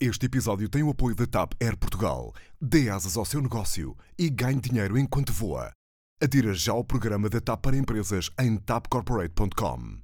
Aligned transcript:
Este 0.00 0.26
episódio 0.26 0.68
tem 0.68 0.80
o 0.80 0.90
apoio 0.90 1.16
da 1.16 1.26
TAP 1.26 1.54
Air 1.60 1.76
Portugal. 1.76 2.32
Dê 2.60 2.88
asas 2.88 3.16
ao 3.16 3.24
seu 3.24 3.42
negócio 3.42 3.96
e 4.16 4.30
ganhe 4.30 4.60
dinheiro 4.60 4.96
enquanto 4.96 5.32
voa. 5.32 5.72
Adira 6.22 6.54
já 6.54 6.70
ao 6.70 6.84
programa 6.84 7.28
da 7.28 7.40
TAP 7.40 7.60
para 7.60 7.76
empresas 7.76 8.30
em 8.38 8.56
tapcorporate.com. 8.58 9.98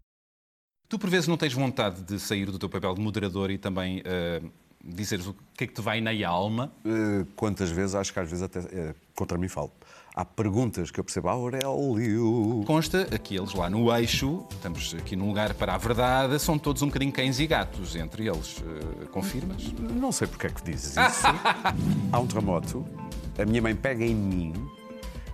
Tu, 0.89 0.99
por 0.99 1.09
vezes, 1.09 1.29
não 1.29 1.37
tens 1.37 1.53
vontade 1.53 2.03
de 2.03 2.19
sair 2.19 2.47
do 2.47 2.59
teu 2.59 2.69
papel 2.69 2.93
de 2.93 3.01
moderador 3.01 3.53
e 3.53 3.57
também 3.57 4.01
uh, 4.01 4.53
dizeres 4.85 5.27
o 5.27 5.35
que 5.57 5.65
é 5.65 5.67
que 5.67 5.73
te 5.73 5.81
vai 5.81 6.01
na 6.01 6.11
alma? 6.27 6.73
Uh, 6.85 7.25
quantas 7.37 7.71
vezes, 7.71 7.95
acho 7.95 8.13
que 8.13 8.21
às 8.21 8.29
vezes 8.29 8.43
até 8.43 8.61
uh, 8.61 8.95
contra 9.15 9.39
mim 9.39 9.49
falo. 9.49 9.73
Há 10.15 10.25
perguntas 10.25 10.91
que 10.91 11.01
eu 11.01 11.05
percebo, 11.05 11.29
Aurélio. 11.29 12.63
Consta 12.67 13.09
aqueles 13.13 13.53
lá 13.53 13.69
no 13.69 13.93
eixo, 13.97 14.47
estamos 14.51 14.95
aqui 14.95 15.17
num 15.17 15.27
lugar 15.27 15.55
para 15.55 15.75
a 15.75 15.79
verdade, 15.79 16.39
são 16.39 16.57
todos 16.57 16.83
um 16.83 16.87
bocadinho 16.87 17.13
cães 17.13 17.41
e 17.41 17.47
gatos 17.47 17.97
entre 17.97 18.29
eles. 18.29 18.59
Uh, 18.59 19.09
confirmas? 19.11 19.73
Não 19.73 20.13
sei 20.13 20.29
porque 20.29 20.47
é 20.47 20.51
que 20.51 20.63
dizes 20.63 20.97
isso. 20.97 21.27
Há 22.13 22.21
um 22.21 22.27
terremoto, 22.27 22.87
a 23.39 23.45
minha 23.45 23.63
mãe 23.63 23.75
pega 23.75 24.05
em 24.05 24.15
mim, 24.15 24.53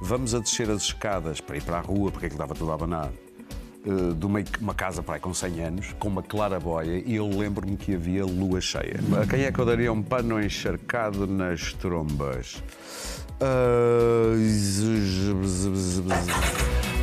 vamos 0.01 0.35
a 0.35 0.39
descer 0.39 0.71
as 0.71 0.85
escadas 0.85 1.41
para 1.41 1.57
ir 1.57 1.63
para 1.63 1.79
a 1.79 1.81
rua, 1.81 2.11
porque 2.11 2.27
é 2.27 2.29
que 2.29 2.35
estava 2.35 2.55
tudo 2.55 2.71
a 2.71 2.75
abanar. 2.75 3.11
Uh, 3.85 4.15
de 4.15 4.27
uma, 4.27 4.45
uma, 4.61 4.75
casa 4.75 5.03
para 5.03 5.15
aí 5.15 5.21
com 5.21 5.33
100 5.33 5.61
anos, 5.63 5.95
com 5.99 6.09
uma 6.09 6.23
claraboia, 6.23 7.03
e 7.07 7.17
eu 7.17 7.27
lembro-me 7.27 7.79
que 7.79 7.95
havia 7.95 8.27
lua 8.27 8.61
cheia. 8.61 9.01
A 9.23 9.27
quem 9.27 9.45
é 9.45 9.51
que 9.51 9.59
eu 9.59 9.65
daria 9.65 9.91
um 9.91 10.03
pano 10.03 10.39
encharcado 10.43 11.27
nas 11.27 11.73
trombas? 11.73 12.63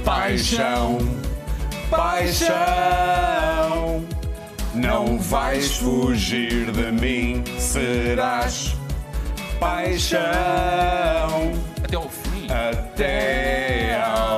Paixão, 0.06 1.00
paixão, 1.90 2.56
não 4.76 5.18
vais 5.18 5.78
fugir 5.78 6.72
de 6.72 6.92
mim, 6.92 7.44
serás 7.58 8.78
paixão 9.60 10.22
até 11.84 11.96
ao 11.96 12.10
fim. 12.10 12.48
Até 12.50 14.00
ao 14.00 14.37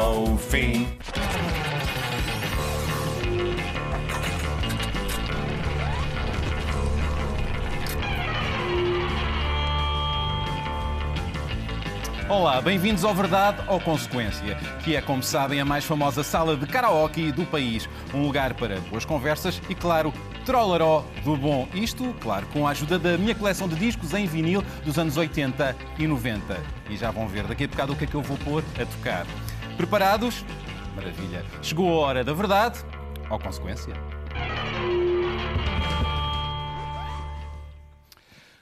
Olá, 12.30 12.62
bem-vindos 12.62 13.04
ao 13.04 13.16
Verdade 13.16 13.58
ou 13.68 13.80
Consequência, 13.80 14.56
que 14.84 14.96
é, 14.96 15.02
como 15.02 15.24
sabem, 15.24 15.60
a 15.60 15.66
mais 15.66 15.84
famosa 15.84 16.24
sala 16.24 16.56
de 16.56 16.68
karaoke 16.68 17.32
do 17.32 17.44
país. 17.44 17.90
Um 18.14 18.22
lugar 18.22 18.54
para 18.54 18.80
boas 18.82 19.04
conversas 19.04 19.60
e, 19.68 19.74
claro, 19.74 20.14
trollaró 20.46 21.04
do 21.24 21.36
bom. 21.36 21.68
Isto, 21.74 22.14
claro, 22.22 22.46
com 22.54 22.68
a 22.68 22.70
ajuda 22.70 23.00
da 23.00 23.18
minha 23.18 23.34
coleção 23.34 23.68
de 23.68 23.76
discos 23.76 24.14
em 24.14 24.28
vinil 24.28 24.64
dos 24.86 25.00
anos 25.00 25.18
80 25.18 25.76
e 25.98 26.06
90. 26.06 26.56
E 26.88 26.96
já 26.96 27.10
vão 27.10 27.28
ver 27.28 27.48
daqui 27.48 27.64
a 27.64 27.68
bocado 27.68 27.94
o 27.94 27.96
que 27.96 28.04
é 28.04 28.08
que 28.08 28.16
eu 28.16 28.22
vou 28.22 28.38
pôr 28.38 28.64
a 28.80 28.86
tocar. 28.86 29.26
Preparados? 29.76 30.46
Maravilha. 30.96 31.44
Chegou 31.64 31.92
a 32.04 32.06
hora 32.06 32.24
da 32.24 32.34
verdade 32.34 32.86
ou 33.28 33.40
consequência. 33.40 33.96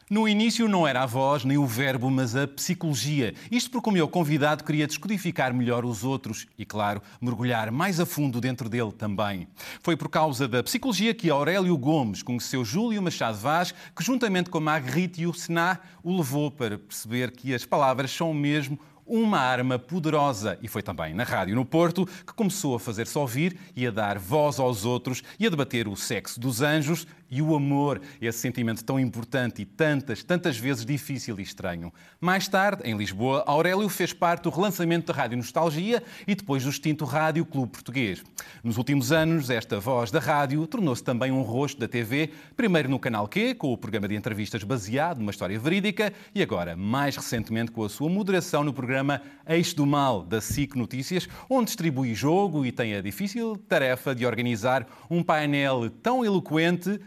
No 0.09 0.25
início 0.25 0.69
não 0.69 0.87
era 0.87 1.03
a 1.03 1.05
voz 1.05 1.43
nem 1.43 1.57
o 1.57 1.65
verbo, 1.65 2.09
mas 2.09 2.33
a 2.33 2.47
psicologia. 2.47 3.33
Isto 3.51 3.69
porque 3.69 3.89
o 3.89 3.91
meu 3.91 4.07
convidado 4.07 4.63
queria 4.63 4.87
descodificar 4.87 5.53
melhor 5.53 5.83
os 5.83 6.05
outros 6.05 6.47
e, 6.57 6.63
claro, 6.63 7.01
mergulhar 7.19 7.69
mais 7.73 7.99
a 7.99 8.05
fundo 8.05 8.39
dentro 8.39 8.69
dele 8.69 8.93
também. 8.93 9.49
Foi 9.83 9.97
por 9.97 10.07
causa 10.07 10.47
da 10.47 10.63
psicologia 10.63 11.13
que 11.13 11.29
Aurélio 11.29 11.77
Gomes 11.77 12.23
conheceu 12.23 12.63
Júlio 12.63 13.01
Machado 13.01 13.37
Vaz, 13.37 13.73
que 13.93 14.01
juntamente 14.01 14.49
com 14.49 14.61
Marguerite 14.61 15.23
Yourcenar 15.23 15.81
o 16.01 16.15
levou 16.15 16.49
para 16.49 16.77
perceber 16.77 17.31
que 17.31 17.53
as 17.53 17.65
palavras 17.65 18.09
são 18.09 18.33
mesmo 18.33 18.79
uma 19.07 19.39
arma 19.39 19.79
poderosa. 19.79 20.59
E 20.61 20.67
foi 20.67 20.83
também 20.83 21.13
na 21.13 21.23
rádio 21.23 21.55
no 21.55 21.65
Porto 21.65 22.05
que 22.05 22.33
começou 22.33 22.75
a 22.75 22.79
fazer-se 22.79 23.17
ouvir 23.17 23.57
e 23.75 23.87
a 23.87 23.91
dar 23.91 24.19
voz 24.19 24.59
aos 24.59 24.85
outros 24.85 25.23
e 25.39 25.47
a 25.47 25.49
debater 25.49 25.87
o 25.87 25.95
sexo 25.95 26.39
dos 26.39 26.61
anjos 26.61 27.07
e 27.29 27.41
o 27.41 27.55
amor, 27.55 28.01
esse 28.21 28.39
sentimento 28.39 28.83
tão 28.83 28.99
importante 28.99 29.61
e 29.61 29.65
tantas, 29.65 30.23
tantas 30.23 30.57
vezes 30.57 30.85
difícil 30.85 31.39
e 31.39 31.43
estranho. 31.43 31.93
Mais 32.19 32.47
tarde, 32.47 32.83
em 32.83 32.97
Lisboa, 32.97 33.43
Aurélio 33.45 33.89
fez 33.89 34.13
parte 34.13 34.43
do 34.43 34.49
relançamento 34.49 35.07
da 35.07 35.13
Rádio 35.13 35.37
Nostalgia 35.37 36.01
e 36.27 36.35
depois 36.35 36.63
do 36.63 36.69
extinto 36.69 37.05
Rádio 37.05 37.45
Clube 37.45 37.71
Português. 37.71 38.23
Nos 38.63 38.77
últimos 38.77 39.11
anos, 39.11 39.49
esta 39.49 39.79
voz 39.79 40.11
da 40.11 40.19
rádio 40.19 40.65
tornou-se 40.67 41.03
também 41.03 41.31
um 41.31 41.41
rosto 41.41 41.79
da 41.79 41.87
TV, 41.87 42.31
primeiro 42.55 42.89
no 42.89 42.99
Canal 42.99 43.27
Q, 43.27 43.55
com 43.55 43.73
o 43.73 43.77
programa 43.77 44.07
de 44.07 44.15
entrevistas 44.15 44.63
baseado 44.63 45.19
numa 45.19 45.31
história 45.31 45.59
verídica, 45.59 46.13
e 46.33 46.41
agora, 46.41 46.75
mais 46.75 47.15
recentemente, 47.15 47.71
com 47.71 47.83
a 47.83 47.89
sua 47.89 48.09
moderação 48.09 48.63
no 48.63 48.73
programa 48.73 49.21
Eixo 49.47 49.75
do 49.75 49.85
Mal, 49.85 50.23
da 50.23 50.41
SIC 50.41 50.75
Notícias, 50.75 51.27
onde 51.49 51.65
distribui 51.65 52.13
jogo 52.13 52.65
e 52.65 52.71
tem 52.71 52.95
a 52.95 53.01
difícil 53.01 53.57
tarefa 53.67 54.15
de 54.15 54.25
organizar 54.25 54.87
um 55.09 55.23
painel 55.23 55.89
tão 55.89 56.23
eloquente 56.23 56.99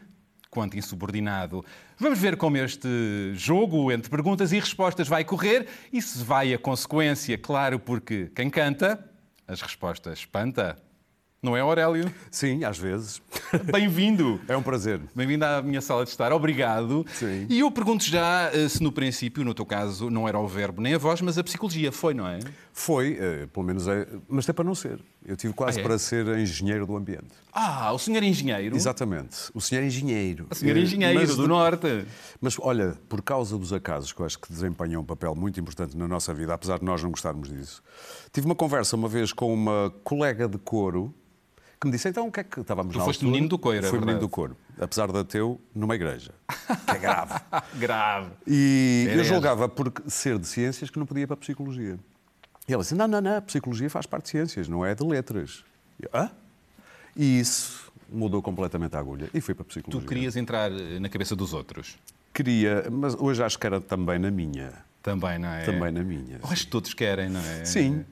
quanto 0.51 0.77
insubordinado. 0.77 1.65
Vamos 1.99 2.19
ver 2.19 2.37
como 2.37 2.57
este 2.57 2.89
jogo 3.35 3.93
entre 3.93 4.11
perguntas 4.11 4.53
e 4.53 4.59
respostas 4.59 5.07
vai 5.07 5.25
correr 5.25 5.69
e 5.93 6.03
se 6.03 6.25
vai 6.25 6.53
a 6.53 6.59
consequência, 6.59 7.39
claro, 7.39 7.79
porque 7.79 8.31
quem 8.35 8.51
canta, 8.51 9.03
as 9.47 9.63
respostas 9.63 10.19
espanta. 10.19 10.77
Não 11.43 11.57
é, 11.57 11.61
Aurélio? 11.61 12.13
Sim, 12.31 12.65
às 12.65 12.77
vezes. 12.77 13.23
Bem-vindo. 13.73 14.39
É 14.47 14.55
um 14.55 14.63
prazer. 14.63 15.01
Bem-vindo 15.15 15.43
à 15.47 15.63
minha 15.63 15.81
sala 15.81 16.05
de 16.05 16.11
estar. 16.11 16.35
Obrigado. 16.35 17.07
Sim. 17.15 17.47
E 17.49 17.61
eu 17.61 17.71
pergunto 17.71 18.05
já 18.05 18.51
eh, 18.53 18.69
se 18.69 18.83
no 18.83 18.93
princípio, 18.93 19.43
no 19.43 19.55
teu 19.55 19.65
caso, 19.65 20.11
não 20.11 20.29
era 20.29 20.39
o 20.39 20.47
verbo 20.47 20.83
nem 20.83 20.93
a 20.93 20.99
voz, 20.99 21.23
mas 21.23 21.39
a 21.39 21.45
psicologia. 21.45 21.91
Foi, 21.91 22.13
não 22.13 22.29
é? 22.29 22.41
Foi, 22.73 23.19
eh, 23.21 23.47
pelo 23.53 23.67
menos 23.67 23.87
é, 23.89 24.07
mas 24.29 24.45
até 24.45 24.53
para 24.53 24.65
não 24.65 24.75
ser. 24.75 25.01
Eu 25.27 25.37
tive 25.37 25.53
quase 25.53 25.79
Ah, 25.79 25.83
é? 25.83 25.85
para 25.85 25.99
ser 25.99 26.27
engenheiro 26.39 26.87
do 26.87 26.97
ambiente. 26.97 27.27
Ah, 27.53 27.93
o 27.93 27.99
senhor 27.99 28.23
engenheiro. 28.23 28.75
Exatamente. 28.75 29.37
O 29.53 29.61
senhor 29.61 29.83
engenheiro. 29.85 30.47
O 30.51 30.55
senhor 30.55 30.77
engenheiro 30.77 31.19
mas 31.21 31.37
do 31.37 31.47
Norte. 31.49 32.07
Mas 32.41 32.57
olha, 32.59 32.97
por 33.09 33.21
causa 33.23 33.59
dos 33.59 33.73
acasos, 33.73 34.13
que 34.13 34.21
eu 34.21 34.27
acho 34.27 34.39
que 34.39 34.51
desempenham 34.53 35.03
um 35.03 35.05
papel 35.05 35.35
muito 35.35 35.59
importante 35.61 35.97
na 35.97 36.07
nossa 36.09 36.33
vida, 36.33 36.55
apesar 36.55 36.79
de 36.79 36.85
nós 36.85 37.03
não 37.03 37.11
gostarmos 37.11 37.49
disso, 37.51 37.83
tive 38.33 38.47
uma 38.47 38.55
conversa 38.55 38.97
uma 38.97 39.09
vez 39.09 39.33
com 39.33 39.53
uma 39.53 39.93
colega 40.05 40.49
de 40.49 40.57
coro 40.59 41.13
que 41.81 41.87
me 41.87 41.93
disse: 41.93 42.09
então 42.09 42.29
o 42.29 42.33
que 42.33 42.41
é 42.41 42.45
que 42.45 42.61
estávamos 42.61 42.93
Tu 42.95 42.99
na 42.99 43.05
foste 43.05 43.19
altura? 43.21 43.33
menino 43.33 43.49
do 43.49 43.59
coro, 43.59 43.77
é 43.77 43.83
Fui 43.83 43.99
menino 43.99 44.21
do 44.21 44.29
coro, 44.29 44.57
apesar 44.79 45.11
de 45.13 45.19
ateu, 45.19 45.61
numa 45.75 45.95
igreja. 45.97 46.33
Que 46.87 46.93
é 46.93 46.99
grave. 46.99 47.35
Grave. 47.77 48.31
E 48.47 49.05
eu 49.09 49.13
Herege. 49.15 49.29
julgava 49.29 49.69
por 49.69 49.93
ser 50.07 50.39
de 50.39 50.47
ciências 50.47 50.89
que 50.89 50.99
não 50.99 51.05
podia 51.07 51.25
ir 51.25 51.27
para 51.27 51.35
a 51.35 51.39
psicologia. 51.39 51.99
E 52.71 52.73
ela 52.73 52.83
disse: 52.85 52.95
não, 52.95 53.09
não, 53.09 53.21
não, 53.21 53.37
a 53.37 53.43
psicologia 53.43 53.91
faz 53.91 54.07
parte 54.07 54.25
de 54.25 54.31
ciências, 54.31 54.69
não 54.69 54.87
é 54.87 54.95
de 54.95 55.03
letras. 55.03 55.65
E 55.99 56.05
eu, 56.05 56.11
Hã? 56.15 56.31
E 57.17 57.41
isso 57.41 57.91
mudou 58.09 58.41
completamente 58.41 58.95
a 58.95 59.01
agulha 59.01 59.29
e 59.35 59.41
fui 59.41 59.55
para 59.55 59.63
a 59.63 59.67
Tu 59.67 59.71
psicologia. 59.71 60.09
querias 60.09 60.37
entrar 60.37 60.71
eh, 60.71 61.01
na 61.01 61.09
cabeça 61.09 61.35
dos 61.35 61.53
outros. 61.53 61.99
Queria, 62.33 62.87
mas 62.91 63.15
hoje 63.17 63.43
acho 63.43 63.59
que 63.59 63.67
era 63.67 63.81
também 63.81 64.21
na 64.21 64.31
minha. 64.31 64.73
Também, 65.03 65.37
não 65.39 65.49
é? 65.49 65.65
Também 65.65 65.91
na 65.91 66.05
minha. 66.05 66.39
Acho 66.45 66.65
que 66.65 66.71
todos 66.71 66.95
querem, 66.95 67.29
não 67.29 67.41
é? 67.41 67.65
Sim. 67.65 68.05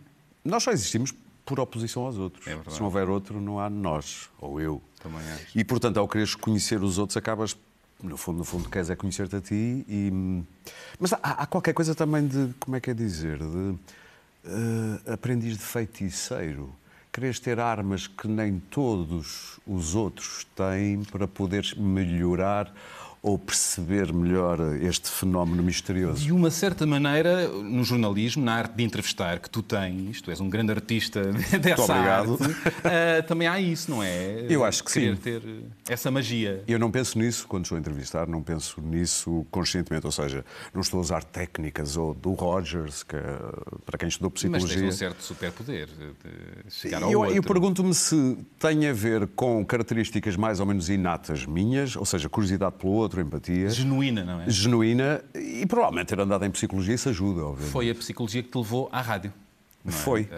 Nós 0.44 0.64
só 0.64 0.72
existimos 0.72 1.14
por 1.46 1.60
oposição 1.60 2.02
aos 2.04 2.16
outros. 2.18 2.44
É 2.46 2.54
verdade. 2.54 2.74
Se 2.74 2.80
não 2.80 2.86
houver 2.86 3.08
outro, 3.08 3.40
não 3.40 3.60
há 3.60 3.70
nós, 3.70 4.28
ou 4.40 4.60
eu. 4.60 4.82
Também 5.00 5.20
acho. 5.20 5.56
E, 5.56 5.62
portanto, 5.62 5.98
ao 5.98 6.08
quereres 6.08 6.34
conhecer 6.34 6.82
os 6.82 6.98
outros, 6.98 7.16
acabas, 7.16 7.56
no 8.02 8.16
fundo, 8.16 8.38
no 8.38 8.44
fundo, 8.44 8.68
queres 8.68 8.90
é 8.90 8.96
conhecer-te 8.96 9.36
a 9.36 9.40
ti. 9.40 9.84
E... 9.88 10.42
Mas 10.98 11.12
há, 11.12 11.18
há 11.22 11.46
qualquer 11.46 11.74
coisa 11.74 11.94
também 11.94 12.26
de, 12.26 12.52
como 12.58 12.76
é 12.76 12.80
que 12.80 12.90
é 12.90 12.94
dizer, 12.94 13.38
de 13.38 13.74
eh, 14.48 15.12
aprendiz 15.12 15.58
de 15.58 15.64
feiticeiro. 15.64 16.74
Queres 17.12 17.38
ter 17.38 17.60
armas 17.60 18.06
que 18.06 18.26
nem 18.26 18.58
todos 18.58 19.60
os 19.66 19.94
outros 19.94 20.46
têm 20.56 21.02
para 21.04 21.28
poderes 21.28 21.74
melhorar 21.74 22.72
ou 23.22 23.38
perceber 23.38 24.12
melhor 24.12 24.58
este 24.80 25.08
fenómeno 25.10 25.62
misterioso. 25.62 26.22
De 26.22 26.32
uma 26.32 26.50
certa 26.50 26.86
maneira, 26.86 27.48
no 27.48 27.82
jornalismo, 27.84 28.44
na 28.44 28.54
arte 28.54 28.74
de 28.74 28.84
entrevistar 28.84 29.38
que 29.40 29.50
tu 29.50 29.62
tens, 29.62 30.20
tu 30.20 30.30
és 30.30 30.40
um 30.40 30.48
grande 30.48 30.72
artista 30.72 31.22
dessa 31.60 31.82
obrigado. 31.82 32.38
arte, 32.40 32.56
eh, 32.84 33.22
também 33.22 33.48
há 33.48 33.60
isso, 33.60 33.90
não 33.90 34.02
é? 34.02 34.46
Eu 34.48 34.64
acho 34.64 34.84
que 34.84 34.92
Querer 34.92 35.16
sim. 35.16 35.22
ter 35.22 35.42
essa 35.88 36.10
magia. 36.10 36.62
Eu 36.68 36.78
não 36.78 36.90
penso 36.90 37.18
nisso 37.18 37.46
quando 37.46 37.64
estou 37.64 37.76
a 37.76 37.78
entrevistar, 37.80 38.26
não 38.28 38.42
penso 38.42 38.80
nisso 38.80 39.46
conscientemente, 39.50 40.06
ou 40.06 40.12
seja, 40.12 40.44
não 40.72 40.80
estou 40.80 40.98
a 40.98 41.00
usar 41.00 41.24
técnicas 41.24 41.96
ou 41.96 42.14
do 42.14 42.32
Rogers, 42.32 43.02
que, 43.02 43.16
para 43.84 43.98
quem 43.98 44.08
estudou 44.08 44.30
Mas 44.32 44.42
tens 44.42 44.52
psicologia. 44.62 44.88
um 44.88 44.92
certo 44.92 45.22
superpoder 45.22 45.88
de 45.88 46.72
chegar 46.72 47.02
ao 47.02 47.10
eu, 47.10 47.20
outro. 47.20 47.34
eu 47.36 47.42
pergunto-me 47.42 47.94
se 47.94 48.36
tem 48.58 48.86
a 48.88 48.92
ver 48.92 49.26
com 49.28 49.64
características 49.64 50.36
mais 50.36 50.60
ou 50.60 50.66
menos 50.66 50.88
inatas 50.88 51.44
minhas, 51.46 51.96
ou 51.96 52.04
seja, 52.04 52.28
curiosidade 52.28 52.76
pelo 52.78 52.92
outro, 52.92 53.07
empatia, 53.16 53.70
Genuína, 53.70 54.24
não 54.24 54.42
é? 54.42 54.50
genuína, 54.50 55.22
e 55.34 55.64
provavelmente 55.66 56.08
ter 56.08 56.20
andado 56.20 56.44
em 56.44 56.50
psicologia 56.50 56.94
isso 56.94 57.08
ajuda, 57.08 57.44
obviamente. 57.44 57.72
Foi 57.72 57.90
a 57.90 57.94
psicologia 57.94 58.42
que 58.42 58.50
te 58.50 58.58
levou 58.58 58.88
à 58.92 59.00
rádio. 59.00 59.32
é? 59.86 59.90
Foi. 59.90 60.28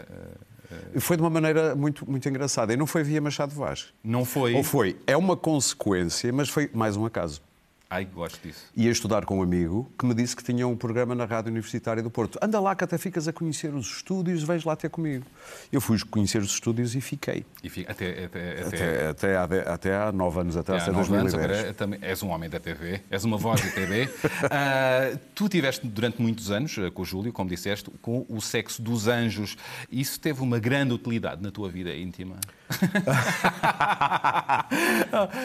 Foi 1.00 1.16
de 1.16 1.22
uma 1.22 1.30
maneira 1.30 1.74
muito, 1.74 2.08
muito 2.08 2.28
engraçada. 2.28 2.72
E 2.72 2.76
não 2.76 2.86
foi 2.86 3.02
via 3.02 3.20
Machado 3.20 3.52
Vaz. 3.54 3.88
Não 4.04 4.24
foi. 4.24 4.54
Ou 4.54 4.62
foi? 4.62 4.96
É 5.06 5.16
uma 5.16 5.36
consequência, 5.36 6.32
mas 6.32 6.48
foi 6.48 6.70
mais 6.72 6.96
um 6.96 7.04
acaso. 7.04 7.42
Ai, 7.92 8.04
gosto 8.04 8.40
disso. 8.40 8.66
Ia 8.76 8.88
estudar 8.88 9.24
com 9.24 9.40
um 9.40 9.42
amigo 9.42 9.90
que 9.98 10.06
me 10.06 10.14
disse 10.14 10.36
que 10.36 10.44
tinha 10.44 10.64
um 10.68 10.76
programa 10.76 11.12
na 11.12 11.24
Rádio 11.24 11.50
Universitária 11.50 12.00
do 12.00 12.08
Porto. 12.08 12.38
Anda 12.40 12.60
lá 12.60 12.76
que 12.76 12.84
até 12.84 12.96
ficas 12.96 13.26
a 13.26 13.32
conhecer 13.32 13.74
os 13.74 13.84
estúdios, 13.96 14.44
vens 14.44 14.62
lá 14.64 14.76
ter 14.76 14.88
comigo. 14.88 15.26
Eu 15.72 15.80
fui 15.80 15.98
conhecer 16.08 16.38
os 16.40 16.52
estúdios 16.52 16.94
e 16.94 17.00
fiquei. 17.00 17.44
E 17.64 17.68
fica, 17.68 17.90
até, 17.90 18.26
até, 18.26 18.52
até, 18.52 18.62
Até, 18.62 19.06
até, 19.08 19.36
há, 19.36 19.46
de- 19.46 19.68
até 19.68 19.96
há 19.96 20.12
nove 20.12 20.38
anos 20.40 20.56
atrás, 20.56 20.82
até 20.84 20.92
anos, 20.92 21.08
2010. 21.08 21.58
agora 21.58 21.74
também 21.74 21.98
és 22.00 22.22
um 22.22 22.28
homem 22.28 22.48
da 22.48 22.60
TV, 22.60 23.00
és 23.10 23.24
uma 23.24 23.36
voz 23.36 23.60
da 23.60 23.70
TV. 23.70 24.08
Ah, 24.52 25.16
tu 25.34 25.48
tiveste 25.48 25.86
durante 25.86 26.20
muitos 26.22 26.50
anos 26.50 26.76
ah, 26.78 26.90
com 26.90 27.02
o 27.02 27.04
Júlio, 27.04 27.32
como 27.32 27.48
disseste, 27.50 27.90
com 28.02 28.24
o 28.28 28.40
sexo 28.40 28.80
dos 28.82 29.06
anjos. 29.08 29.56
Isso 29.90 30.18
teve 30.20 30.42
uma 30.42 30.58
grande 30.58 30.92
utilidade 30.92 31.42
na 31.42 31.50
tua 31.50 31.68
vida 31.68 31.94
íntima? 31.94 32.36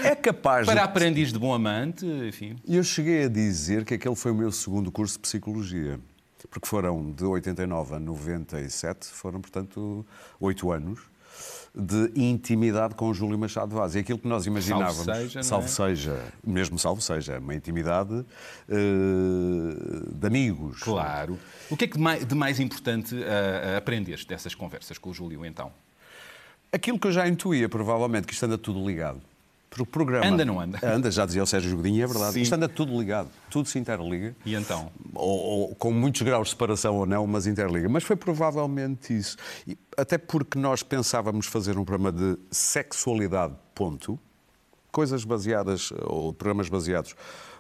É 0.04 0.16
capaz 0.16 0.66
Para 0.66 0.82
de... 0.82 0.88
aprendiz 0.88 1.32
de 1.34 1.40
bom 1.40 1.54
amante, 1.54 2.06
enfim. 2.36 2.56
E 2.66 2.76
eu 2.76 2.84
cheguei 2.84 3.26
a 3.26 3.30
dizer 3.30 3.86
que 3.86 3.94
aquele 3.94 4.16
foi 4.16 4.32
o 4.32 4.36
meu 4.36 4.52
segundo 4.52 4.92
curso 4.92 5.16
de 5.16 5.20
Psicologia. 5.20 6.00
Porque 6.50 6.68
foram 6.68 7.12
de 7.12 7.24
89 7.24 7.96
a 7.96 8.00
97, 8.00 9.08
foram, 9.08 9.42
portanto, 9.42 10.06
oito 10.40 10.72
anos 10.72 11.00
de 11.74 12.12
intimidade 12.16 12.96
com 12.96 13.10
o 13.10 13.14
Júlio 13.14 13.38
Machado 13.38 13.76
Vaz. 13.76 13.96
E 13.96 14.00
aquilo 14.00 14.18
que 14.18 14.28
nós 14.28 14.46
imaginávamos... 14.46 15.04
Salve 15.04 15.28
seja, 15.28 15.52
não 15.52 15.58
é? 15.58 15.68
seja, 15.68 16.34
mesmo 16.46 16.80
salve 16.80 17.02
seja, 17.02 17.40
uma 17.40 17.54
intimidade 17.54 18.26
eh, 18.70 18.76
de 20.14 20.28
amigos. 20.28 20.80
Claro. 20.80 21.38
O 21.70 21.76
que 21.76 21.84
é 21.84 21.88
que 21.88 21.98
de 21.98 22.04
mais, 22.04 22.26
de 22.26 22.36
mais 22.36 22.60
importante 22.62 23.16
ah, 23.24 23.78
aprendeste 23.78 24.26
dessas 24.26 24.56
conversas 24.56 24.98
com 24.98 25.10
o 25.10 25.14
Júlio, 25.14 25.46
então? 25.46 25.72
Aquilo 26.72 26.98
que 26.98 27.08
eu 27.08 27.12
já 27.12 27.28
intuía, 27.28 27.68
provavelmente, 27.68 28.26
que 28.28 28.34
isto 28.34 28.46
anda 28.46 28.58
tudo 28.58 28.86
ligado. 28.88 29.22
Porque 29.76 29.84
o 29.84 29.86
programa... 29.86 30.26
Anda, 30.26 30.46
não 30.46 30.58
anda? 30.58 30.80
Anda, 30.82 31.12
já 31.12 31.26
dizia 31.26 31.44
o 31.44 31.46
Sérgio 31.46 31.76
Godinho, 31.76 32.02
é 32.02 32.08
verdade. 32.08 32.34
Sim. 32.36 32.42
Isto 32.42 32.56
anda 32.56 32.70
tudo 32.70 32.98
ligado, 32.98 33.30
tudo 33.50 33.68
se 33.68 33.78
interliga. 33.78 34.34
E 34.46 34.56
então? 34.56 34.90
ou, 35.14 35.40
ou 35.40 35.76
com 35.76 35.92
muitos 35.92 36.22
graus 36.22 36.48
de 36.48 36.52
separação 36.52 36.96
ou 36.96 37.06
não, 37.06 37.28
mas 37.28 37.46
interliga. 37.46 37.90
Mas 37.90 38.06
foi 38.06 38.16
provavelmente 38.16 39.14
isso. 39.14 39.36
Até 39.98 40.18
porque 40.18 40.58
nós 40.58 40.82
pensávamos 40.82 41.48
fazer 41.48 41.78
um 41.78 41.84
programa 41.84 42.10
de 42.10 42.40
sexualidade, 42.50 43.54
ponto. 43.74 44.18
Coisas 44.96 45.26
baseadas, 45.26 45.92
ou 46.06 46.32
programas 46.32 46.70
baseados 46.70 47.14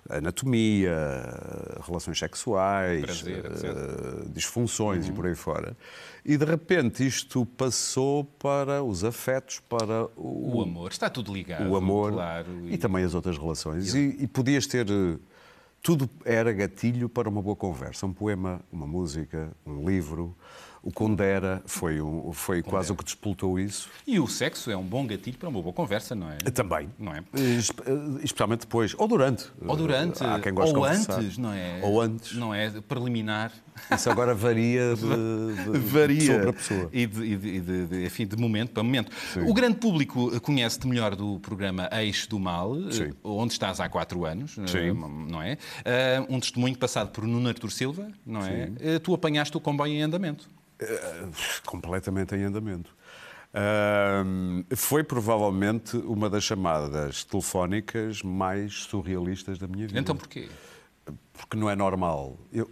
anatomia, 0.09 0.95
relações 1.85 2.17
sexuais, 2.17 3.01
Prazer, 3.03 3.45
eh, 3.45 4.25
disfunções 4.29 5.07
e 5.07 5.11
por 5.11 5.25
aí 5.25 5.35
fora. 5.35 5.75
E 6.23 6.37
de 6.37 6.45
repente 6.45 7.05
isto 7.05 7.45
passou 7.45 8.23
para 8.23 8.81
os 8.81 9.03
afetos, 9.03 9.59
para 9.67 10.07
O 10.15 10.61
amor. 10.61 10.91
Está 10.91 11.09
tudo 11.09 11.33
ligado. 11.33 11.67
o 11.69 11.75
amor 11.75 12.13
Claro. 12.13 12.69
e... 12.69 12.77
também 12.77 13.03
as 13.03 13.13
outras 13.13 13.37
relações. 13.37 13.93
E, 13.93 14.15
e 14.21 14.27
podias 14.27 14.65
ter. 14.65 14.87
eh, 14.89 15.17
Tudo 15.81 16.09
era 16.23 16.53
gatilho 16.53 17.09
para 17.09 17.27
uma 17.29 17.41
boa 17.41 17.55
conversa. 17.55 18.05
Um 18.05 18.13
poema, 18.13 18.61
uma 18.71 18.87
música, 18.87 19.51
um 19.65 19.87
livro. 19.87 20.35
O 20.85 20.91
Condera 20.91 21.63
foi, 21.65 21.99
um, 21.99 22.31
foi 22.31 22.61
quase 22.61 22.91
o 22.91 22.95
que 22.95 23.03
despoltou 23.03 23.59
isso. 23.59 23.89
E 24.05 24.19
o 24.19 24.27
sexo 24.27 24.69
é 24.69 24.77
um 24.77 24.83
bom 24.83 25.03
gatilho 25.07 25.35
para 25.35 25.49
uma 25.49 25.59
boa 25.59 25.73
conversa, 25.73 26.13
não 26.13 26.29
é? 26.29 26.37
Também. 26.37 26.87
Não 26.99 27.11
é? 27.11 27.23
Espe- 27.57 27.81
eh, 27.87 28.23
Especialmente 28.23 28.61
depois. 28.61 28.93
Ou 28.95 29.07
durante. 29.07 29.45
Ou 29.65 29.75
durante, 29.75 30.23
Há 30.23 30.39
quem 30.39 30.53
goste 30.53 30.75
ou 30.77 30.87
de 30.87 30.95
antes, 30.95 31.37
não 31.39 31.51
é? 31.51 31.79
Ou 31.81 31.99
antes. 31.99 32.35
Não 32.37 32.53
é? 32.53 32.69
Preliminar. 32.87 33.51
Isso 33.91 34.11
agora 34.11 34.35
varia 34.35 34.93
de, 34.95 35.71
de- 35.71 35.79
de 35.79 36.17
pessoa 36.19 36.39
para 36.39 36.53
pessoa. 36.53 36.89
E 36.93 37.07
de, 37.07 37.23
e 37.23 37.35
de- 37.35 37.59
de- 37.61 37.85
de- 37.87 38.05
enfim, 38.05 38.27
de 38.27 38.37
momento 38.37 38.69
para 38.71 38.83
momento. 38.83 39.11
O 39.47 39.55
grande 39.55 39.77
público 39.77 40.39
conhece-te 40.41 40.87
melhor 40.87 41.15
do 41.15 41.39
programa 41.39 41.89
Eixo 41.93 42.29
do 42.29 42.39
Mal, 42.39 42.75
Sim. 42.91 43.05
eh, 43.05 43.13
onde 43.23 43.53
estás 43.53 43.79
há 43.79 43.89
quatro 43.89 44.23
anos, 44.23 44.55
eh, 44.59 44.67
Sim. 44.67 44.93
não 45.27 45.41
é? 45.41 45.57
Eh, 45.83 46.23
Um 46.29 46.39
testemunho 46.39 46.77
passado 46.77 47.09
por 47.09 47.25
Nuno 47.25 47.47
Artur 47.49 47.71
Silva, 47.71 48.07
não 48.23 48.41
é? 48.45 48.71
Eh, 48.79 48.99
Tu 48.99 49.11
apanhaste 49.15 49.57
o 49.57 49.59
comboio 49.59 49.91
em 49.93 50.03
andamento. 50.03 50.47
Eh, 50.79 51.27
completamente 51.65 52.35
em 52.35 52.43
andamento. 52.43 52.95
Ahm, 53.53 54.63
foi 54.75 55.03
provavelmente 55.03 55.95
uma 55.97 56.29
das 56.29 56.43
chamadas 56.43 57.23
telefónicas 57.23 58.21
mais 58.21 58.83
surrealistas 58.83 59.57
da 59.57 59.67
minha 59.67 59.87
vida. 59.87 59.99
Então 59.99 60.15
porquê? 60.15 60.49
Porque 61.33 61.55
não 61.55 61.69
é 61.69 61.75
normal. 61.75 62.37
Eu- 62.51 62.69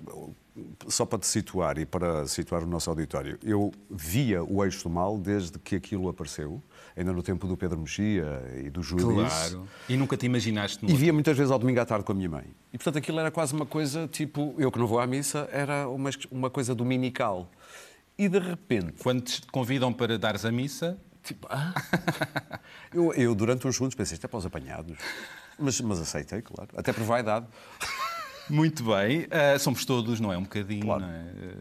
só 0.88 1.04
para 1.06 1.18
te 1.18 1.26
situar 1.26 1.80
e 1.80 1.86
para 1.86 2.28
situar 2.28 2.64
o 2.64 2.68
nosso 2.68 2.88
auditório, 2.90 3.40
eu 3.44 3.72
via 3.90 4.44
o 4.44 4.64
Eixo 4.64 4.84
do 4.84 4.90
Mal 4.90 5.18
desde 5.18 5.58
que 5.58 5.76
aquilo 5.76 6.08
apareceu, 6.10 6.62
ainda 6.96 7.12
no 7.12 7.24
tempo 7.24 7.48
do 7.48 7.58
Pedro 7.58 7.80
Mexia 7.80 8.44
e 8.64 8.70
do 8.70 8.84
Júlio. 8.84 9.26
Claro. 9.26 9.68
E 9.90 9.98
nunca 9.98 10.16
te 10.16 10.28
imaginaste 10.28 10.86
E 10.86 10.94
via 10.94 11.12
muitas 11.12 11.36
vezes 11.36 11.52
ao 11.52 11.58
domingo 11.58 11.80
à 11.80 11.86
tarde 11.86 12.06
com 12.06 12.12
a 12.12 12.16
minha 12.16 12.30
mãe. 12.30 12.46
E 12.72 12.78
portanto 12.78 12.98
aquilo 13.00 13.20
era 13.20 13.32
quase 13.32 13.54
uma 13.56 13.66
coisa 13.66 14.08
tipo, 14.08 14.54
eu 14.60 14.72
que 14.72 14.78
não 14.78 14.86
vou 14.86 15.00
à 15.00 15.08
missa, 15.08 15.50
era 15.52 15.88
uma, 15.90 16.12
uma 16.30 16.50
coisa 16.52 16.76
dominical. 16.76 17.50
E 18.18 18.30
de 18.30 18.40
repente, 18.40 18.94
Quando 19.02 19.22
te 19.24 19.42
convidam 19.48 19.92
para 19.92 20.18
dares 20.20 20.46
a 20.46 20.52
missa, 20.52 20.98
tipo, 21.24 21.48
ah? 21.50 21.74
eu, 22.94 23.14
eu 23.14 23.34
durante 23.36 23.68
uns 23.68 23.76
segundos 23.76 23.96
pensei, 23.96 24.14
isto 24.16 24.26
é 24.26 24.28
para 24.28 24.38
os 24.38 24.46
apanhados. 24.46 24.98
Mas, 25.58 25.80
mas 25.82 26.00
aceitei, 26.00 26.42
claro. 26.42 26.70
Até 26.76 26.94
por 26.94 27.04
vaidade. 27.04 27.48
Muito 28.50 28.84
bem, 28.84 29.26
Ah, 29.32 29.58
somos 29.58 29.86
todos, 29.86 30.20
não 30.20 30.32
é? 30.32 30.38
Um 30.38 30.44
bocadinho, 30.44 30.82
Claro. 30.86 31.04
é? 31.06 31.08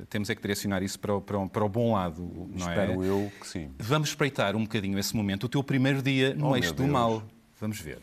Ah, 0.03 0.07
Temos 0.11 0.29
é 0.31 0.35
que 0.35 0.43
direcionar 0.43 0.83
isso 0.83 0.99
para 0.99 1.15
o, 1.15 1.21
para 1.23 1.39
o- 1.39 1.49
para 1.49 1.65
o 1.65 1.69
bom 1.69 1.93
lado, 1.95 2.23
não 2.51 2.69
é? 2.69 2.71
Espero 2.71 3.05
eu 3.05 3.33
que 3.41 3.47
sim. 3.47 3.71
Vamos 3.79 4.09
espreitar 4.11 4.57
um 4.57 4.63
bocadinho 4.63 4.99
esse 4.99 5.15
momento, 5.15 5.45
o 5.45 5.49
teu 5.49 5.63
primeiro 5.63 6.03
dia 6.03 6.35
no 6.35 6.49
Oh, 6.51 6.57
eixo 6.57 6.75
do 6.75 6.87
mal. 6.89 7.23
Vamos 7.61 7.79
ver. 7.81 8.01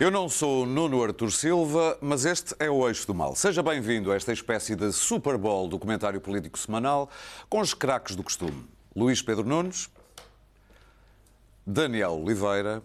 Eu 0.00 0.10
não 0.10 0.30
sou 0.30 0.64
Nuno 0.64 1.04
Artur 1.04 1.30
Silva, 1.30 1.98
mas 2.00 2.24
este 2.24 2.54
é 2.58 2.70
o 2.70 2.88
Eixo 2.88 3.06
do 3.06 3.14
Mal. 3.14 3.36
Seja 3.36 3.62
bem-vindo 3.62 4.10
a 4.10 4.16
esta 4.16 4.32
espécie 4.32 4.74
de 4.74 4.90
Super 4.94 5.36
Bowl 5.36 5.68
do 5.68 5.78
comentário 5.78 6.18
político 6.22 6.58
semanal 6.58 7.10
com 7.50 7.60
os 7.60 7.74
craques 7.74 8.16
do 8.16 8.22
costume. 8.22 8.64
Luís 8.96 9.20
Pedro 9.20 9.44
Nunes, 9.44 9.90
Daniel 11.66 12.12
Oliveira, 12.12 12.82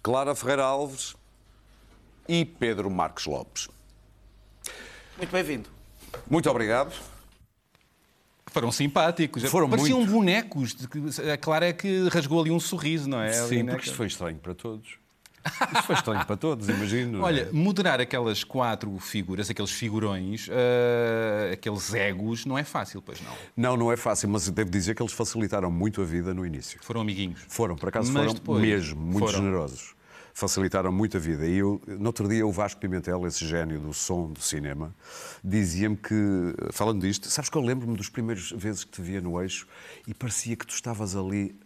Clara 0.00 0.32
Ferreira 0.32 0.62
Alves 0.62 1.16
e 2.28 2.44
Pedro 2.44 2.88
Marques 2.88 3.26
Lopes. 3.26 3.68
Muito 5.16 5.32
bem-vindo. 5.32 5.68
Muito 6.30 6.48
obrigado. 6.48 6.94
Foram 8.46 8.70
simpáticos. 8.70 9.42
Foram 9.42 9.68
Pareciam 9.68 9.98
muito. 9.98 10.12
bonecos. 10.12 10.76
A 11.32 11.36
Clara 11.36 11.66
é 11.66 11.72
que 11.72 12.06
rasgou 12.10 12.42
ali 12.42 12.52
um 12.52 12.60
sorriso, 12.60 13.08
não 13.08 13.20
é? 13.20 13.36
Ali, 13.36 13.48
Sim, 13.48 13.62
né? 13.64 13.72
porque 13.72 13.86
isto 13.86 13.96
foi 13.96 14.06
estranho 14.06 14.38
para 14.38 14.54
todos. 14.54 15.07
Isto 15.46 15.82
foi 15.84 15.94
estranho 15.94 16.24
para 16.26 16.36
todos, 16.36 16.68
imagino. 16.68 17.22
Olha, 17.22 17.48
moderar 17.52 18.00
aquelas 18.00 18.44
quatro 18.44 18.96
figuras, 18.98 19.48
aqueles 19.48 19.70
figurões, 19.70 20.48
ah, 20.50 21.52
aqueles 21.52 21.94
egos, 21.94 22.44
não 22.44 22.58
é 22.58 22.64
fácil, 22.64 23.00
pois 23.00 23.20
não. 23.20 23.32
Não, 23.56 23.76
não 23.76 23.92
é 23.92 23.96
fácil, 23.96 24.28
mas 24.28 24.48
devo 24.50 24.70
dizer 24.70 24.94
que 24.94 25.02
eles 25.02 25.12
facilitaram 25.12 25.70
muito 25.70 26.02
a 26.02 26.04
vida 26.04 26.34
no 26.34 26.44
início. 26.44 26.78
Foram 26.82 27.00
amiguinhos. 27.00 27.40
Foram, 27.48 27.76
por 27.76 27.88
acaso 27.88 28.12
Mas 28.12 28.22
foram 28.22 28.34
depois 28.34 28.60
mesmo 28.62 29.00
muito 29.00 29.26
foram. 29.26 29.38
generosos. 29.38 29.94
Facilitaram 30.34 30.92
muito 30.92 31.16
a 31.16 31.20
vida. 31.20 31.46
E 31.46 31.56
eu, 31.56 31.80
no 31.86 32.06
outro 32.06 32.28
dia, 32.28 32.46
o 32.46 32.52
Vasco 32.52 32.80
Pimentel, 32.80 33.26
esse 33.26 33.44
gênio 33.44 33.80
do 33.80 33.92
som, 33.92 34.30
do 34.30 34.40
cinema, 34.40 34.94
dizia-me 35.42 35.96
que, 35.96 36.14
falando 36.70 37.00
disto, 37.00 37.28
sabes 37.28 37.50
que 37.50 37.58
eu 37.58 37.62
lembro-me 37.62 37.96
dos 37.96 38.08
primeiros 38.08 38.52
vezes 38.52 38.84
que 38.84 38.90
te 38.92 39.02
via 39.02 39.20
no 39.20 39.42
eixo 39.42 39.66
e 40.06 40.14
parecia 40.14 40.54
que 40.54 40.64
tu 40.64 40.74
estavas 40.74 41.16
ali. 41.16 41.58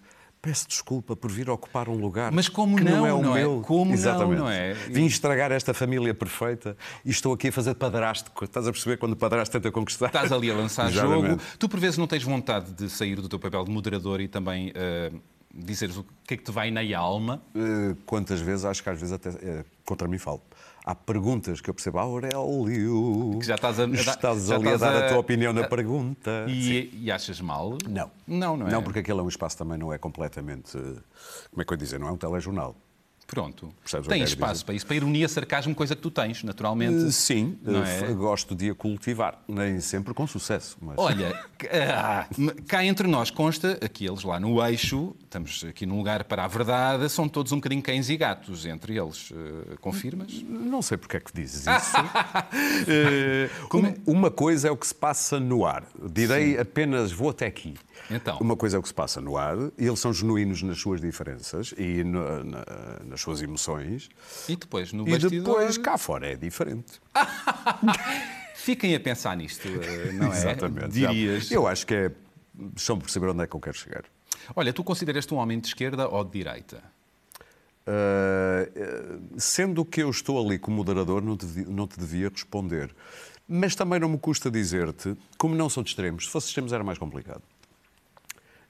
Peço 0.42 0.66
desculpa 0.66 1.14
por 1.14 1.30
vir 1.30 1.49
ocupar 1.49 1.88
um 1.88 1.94
lugar 1.94 2.32
Mas 2.32 2.49
como 2.49 2.76
que 2.76 2.82
não, 2.82 3.06
é 3.06 3.12
o 3.12 3.22
não 3.22 3.37
é? 3.37 3.40
meu. 3.40 3.62
Como 3.64 3.84
não, 3.84 3.94
Exatamente. 3.94 4.38
não 4.40 4.50
é? 4.50 4.75
Vim 4.75 5.06
estragar 5.06 5.52
esta 5.52 5.72
família 5.72 6.12
perfeita 6.12 6.76
e 7.04 7.11
estou 7.11 7.32
aqui 7.32 7.46
a 7.46 7.52
fazer 7.52 7.75
padrasto. 7.75 8.32
Estás 8.42 8.66
a 8.66 8.72
perceber 8.72 8.96
quando 8.96 9.12
o 9.12 9.16
padrasto 9.16 9.52
tenta 9.52 9.70
conquistar? 9.70 10.06
Estás 10.06 10.32
ali 10.32 10.50
a 10.50 10.54
lançar 10.54 10.90
jogo. 10.92 11.38
Tu, 11.61 11.68
por 11.68 11.78
vezes, 11.78 11.96
não 11.96 12.08
tens 12.08 12.25
vontade 12.25 12.72
de 12.72 12.90
sair 12.90 13.14
do 13.20 13.28
teu 13.28 13.38
papel 13.38 13.64
de 13.64 13.70
moderador 13.70 14.20
e 14.20 14.26
também 14.26 14.72
ah, 14.75 15.16
dizeres 15.54 15.96
o 15.96 16.04
que 16.26 16.34
é 16.34 16.37
que 16.37 16.42
te 16.42 16.50
vai 16.50 16.70
na 16.70 16.80
alma. 16.99 17.42
Eh, 17.54 17.94
quantas 18.06 18.40
vezes, 18.40 18.64
acho 18.64 18.82
que 18.82 18.88
às 18.90 18.99
vezes 18.99 19.12
até 19.12 19.28
eh, 19.28 19.64
contra 19.84 20.08
mim 20.08 20.18
falo. 20.18 20.42
Há 20.84 20.94
perguntas 20.96 21.60
que 21.60 21.70
eu 21.70 21.74
percebo, 21.74 21.98
Aurélio, 21.98 23.38
Que 23.40 23.46
já 23.46 23.54
estás 23.54 23.78
a- 23.78 23.86
estás 23.86 24.46
já 24.46 24.56
ali 24.56 24.68
a 24.68 24.74
estás 24.74 24.80
dar 24.80 25.02
a, 25.02 25.06
a- 25.06 25.08
tua 25.10 25.18
opinião 25.18 25.52
na 25.52 25.62
pergunta. 25.68 26.44
E, 26.48 26.90
e 27.04 27.10
achas 27.10 27.40
mal? 27.40 27.78
Não. 27.88 28.10
Não, 28.26 28.56
não 28.56 28.66
é? 28.66 28.70
Não, 28.72 28.82
porque 28.82 28.98
aquele 28.98 29.20
é 29.20 29.22
um 29.22 29.28
espaço 29.28 29.56
também 29.56 29.78
não 29.78 29.92
é 29.92 29.98
completamente. 29.98 30.72
Como 30.72 31.62
é 31.62 31.64
que 31.64 31.72
eu 31.72 31.74
ia 31.76 31.78
dizer? 31.78 32.00
Não 32.00 32.08
é 32.08 32.10
um 32.12 32.16
telejornal. 32.16 32.74
Pronto. 33.32 33.72
Percebes 33.80 34.08
Tem 34.08 34.22
espaço 34.22 34.62
para 34.62 34.74
isso, 34.74 34.86
para 34.86 34.94
ironia, 34.96 35.26
sarcasmo, 35.26 35.74
coisa 35.74 35.96
que 35.96 36.02
tu 36.02 36.10
tens, 36.10 36.42
naturalmente. 36.44 37.06
Eh, 37.06 37.10
Sim, 37.10 37.58
eh, 37.66 37.70
é? 37.72 37.98
f- 38.04 38.12
gosto 38.12 38.54
de 38.54 38.68
a 38.68 38.74
cultivar. 38.74 39.42
Nem 39.48 39.80
sempre 39.80 40.12
com 40.12 40.26
sucesso. 40.26 40.76
Mas... 40.82 40.98
Olha, 40.98 41.34
ah, 41.96 42.26
cá 42.68 42.84
entre 42.84 43.08
nós 43.08 43.30
consta, 43.30 43.78
aqueles 43.82 44.22
lá 44.22 44.38
no 44.38 44.62
eixo, 44.66 45.16
estamos 45.24 45.64
aqui 45.66 45.86
num 45.86 45.96
lugar 45.96 46.24
para 46.24 46.44
a 46.44 46.46
verdade, 46.48 47.08
são 47.08 47.26
todos 47.26 47.52
um 47.52 47.56
bocadinho 47.56 47.80
cães 47.80 48.10
e 48.10 48.18
gatos 48.18 48.66
entre 48.66 48.98
eles. 48.98 49.32
Eh, 49.34 49.76
confirmas? 49.80 50.42
Não 50.46 50.82
sei 50.82 50.98
porque 50.98 51.16
é 51.16 51.20
que 51.20 51.32
dizes 51.32 51.62
isso. 51.66 51.96
Eh, 52.86 53.48
Um- 53.72 54.12
Uma 54.12 54.30
coisa 54.30 54.68
é 54.68 54.70
o 54.70 54.76
que 54.76 54.86
se 54.86 54.94
passa 54.94 55.40
no 55.40 55.64
ar. 55.64 55.84
Direi 56.12 56.58
apenas, 56.58 57.12
vou 57.12 57.30
até 57.30 57.46
aqui. 57.46 57.74
Então. 58.10 58.36
Uma 58.40 58.56
coisa 58.56 58.76
é 58.76 58.78
o 58.78 58.82
que 58.82 58.88
se 58.88 58.94
passa 58.94 59.20
no 59.20 59.36
ar, 59.38 59.56
e 59.78 59.86
eles 59.86 59.98
são 60.00 60.12
genuínos 60.12 60.62
nas 60.62 60.78
suas 60.78 61.00
diferenças 61.00 61.72
e 61.78 62.02
no- 62.04 62.44
na- 62.44 62.64
nas 63.04 63.20
suas 63.22 63.40
emoções. 63.40 64.08
E 64.48 64.56
depois, 64.56 64.92
no 64.92 65.08
E 65.08 65.12
bastidor, 65.12 65.60
depois, 65.60 65.78
cá 65.78 65.96
fora, 65.96 66.26
é 66.26 66.36
diferente. 66.36 67.00
fiquem 68.54 68.94
a 68.94 69.00
pensar 69.00 69.36
nisto, 69.36 69.66
eh, 69.66 70.12
não 70.12 70.32
é? 70.32 70.36
Exatamente. 70.36 70.88
Dirias. 70.88 71.50
Eu 71.50 71.66
acho 71.66 71.86
que 71.86 71.94
é. 71.94 72.12
Estão 72.76 72.98
por 72.98 73.04
perceber 73.04 73.28
onde 73.28 73.42
é 73.42 73.46
que 73.46 73.56
eu 73.56 73.60
quero 73.60 73.76
chegar. 73.76 74.04
Olha, 74.54 74.72
tu 74.72 74.84
consideras-te 74.84 75.32
um 75.32 75.38
homem 75.38 75.58
de 75.58 75.68
esquerda 75.68 76.08
ou 76.08 76.22
de 76.24 76.30
direita? 76.32 76.82
Uh, 77.82 79.38
sendo 79.38 79.84
que 79.84 80.02
eu 80.02 80.10
estou 80.10 80.44
ali 80.44 80.58
como 80.58 80.76
moderador, 80.76 81.22
não 81.22 81.36
te, 81.36 81.46
não 81.68 81.86
te 81.86 81.98
devia 81.98 82.28
responder. 82.28 82.94
Mas 83.48 83.74
também 83.74 83.98
não 83.98 84.08
me 84.08 84.18
custa 84.18 84.50
dizer-te, 84.50 85.16
como 85.36 85.54
não 85.54 85.68
sou 85.68 85.82
de 85.82 85.90
extremos, 85.90 86.26
se 86.26 86.30
fosse 86.30 86.48
extremos 86.48 86.72
era 86.72 86.84
mais 86.84 86.98
complicado. 86.98 87.42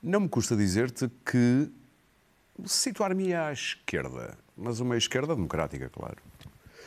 Não 0.02 0.20
me 0.20 0.28
custa 0.28 0.56
dizer-te 0.56 1.10
que 1.24 1.70
situar-me 2.64 3.34
à 3.34 3.52
esquerda, 3.52 4.36
mas 4.56 4.80
uma 4.80 4.96
esquerda 4.96 5.34
democrática, 5.34 5.88
claro. 5.88 6.16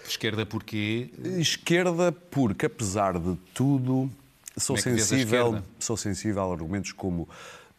Esquerda 0.07 0.45
porque 0.45 1.09
Esquerda 1.39 2.11
porque, 2.11 2.67
apesar 2.67 3.17
de 3.17 3.35
tudo, 3.53 4.09
sou 4.57 4.75
é 4.75 4.81
sensível, 4.81 5.61
sou 5.79 5.97
sensível 5.97 6.43
a 6.43 6.51
argumentos 6.51 6.91
como 6.91 7.27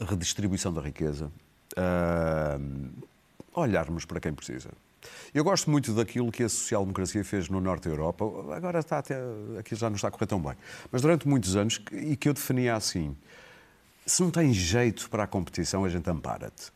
redistribuição 0.00 0.72
da 0.72 0.80
riqueza, 0.80 1.30
ah, 1.76 2.58
olharmos 3.54 4.04
para 4.04 4.20
quem 4.20 4.32
precisa. 4.32 4.70
Eu 5.32 5.44
gosto 5.44 5.70
muito 5.70 5.92
daquilo 5.92 6.32
que 6.32 6.42
a 6.42 6.48
social-democracia 6.48 7.24
fez 7.24 7.48
no 7.48 7.60
Norte 7.60 7.84
da 7.84 7.90
Europa. 7.90 8.24
Agora 8.54 8.80
está 8.80 8.98
até, 8.98 9.14
aqui 9.58 9.74
já 9.74 9.88
não 9.88 9.96
está 9.96 10.08
a 10.08 10.10
correr 10.10 10.26
tão 10.26 10.40
bem. 10.40 10.54
Mas 10.90 11.02
durante 11.02 11.28
muitos 11.28 11.54
anos, 11.56 11.80
e 11.92 12.16
que 12.16 12.28
eu 12.28 12.34
definia 12.34 12.74
assim: 12.74 13.16
se 14.04 14.22
não 14.22 14.30
tens 14.30 14.56
jeito 14.56 15.08
para 15.08 15.24
a 15.24 15.26
competição, 15.26 15.84
a 15.84 15.88
gente 15.88 16.08
ampara-te. 16.10 16.72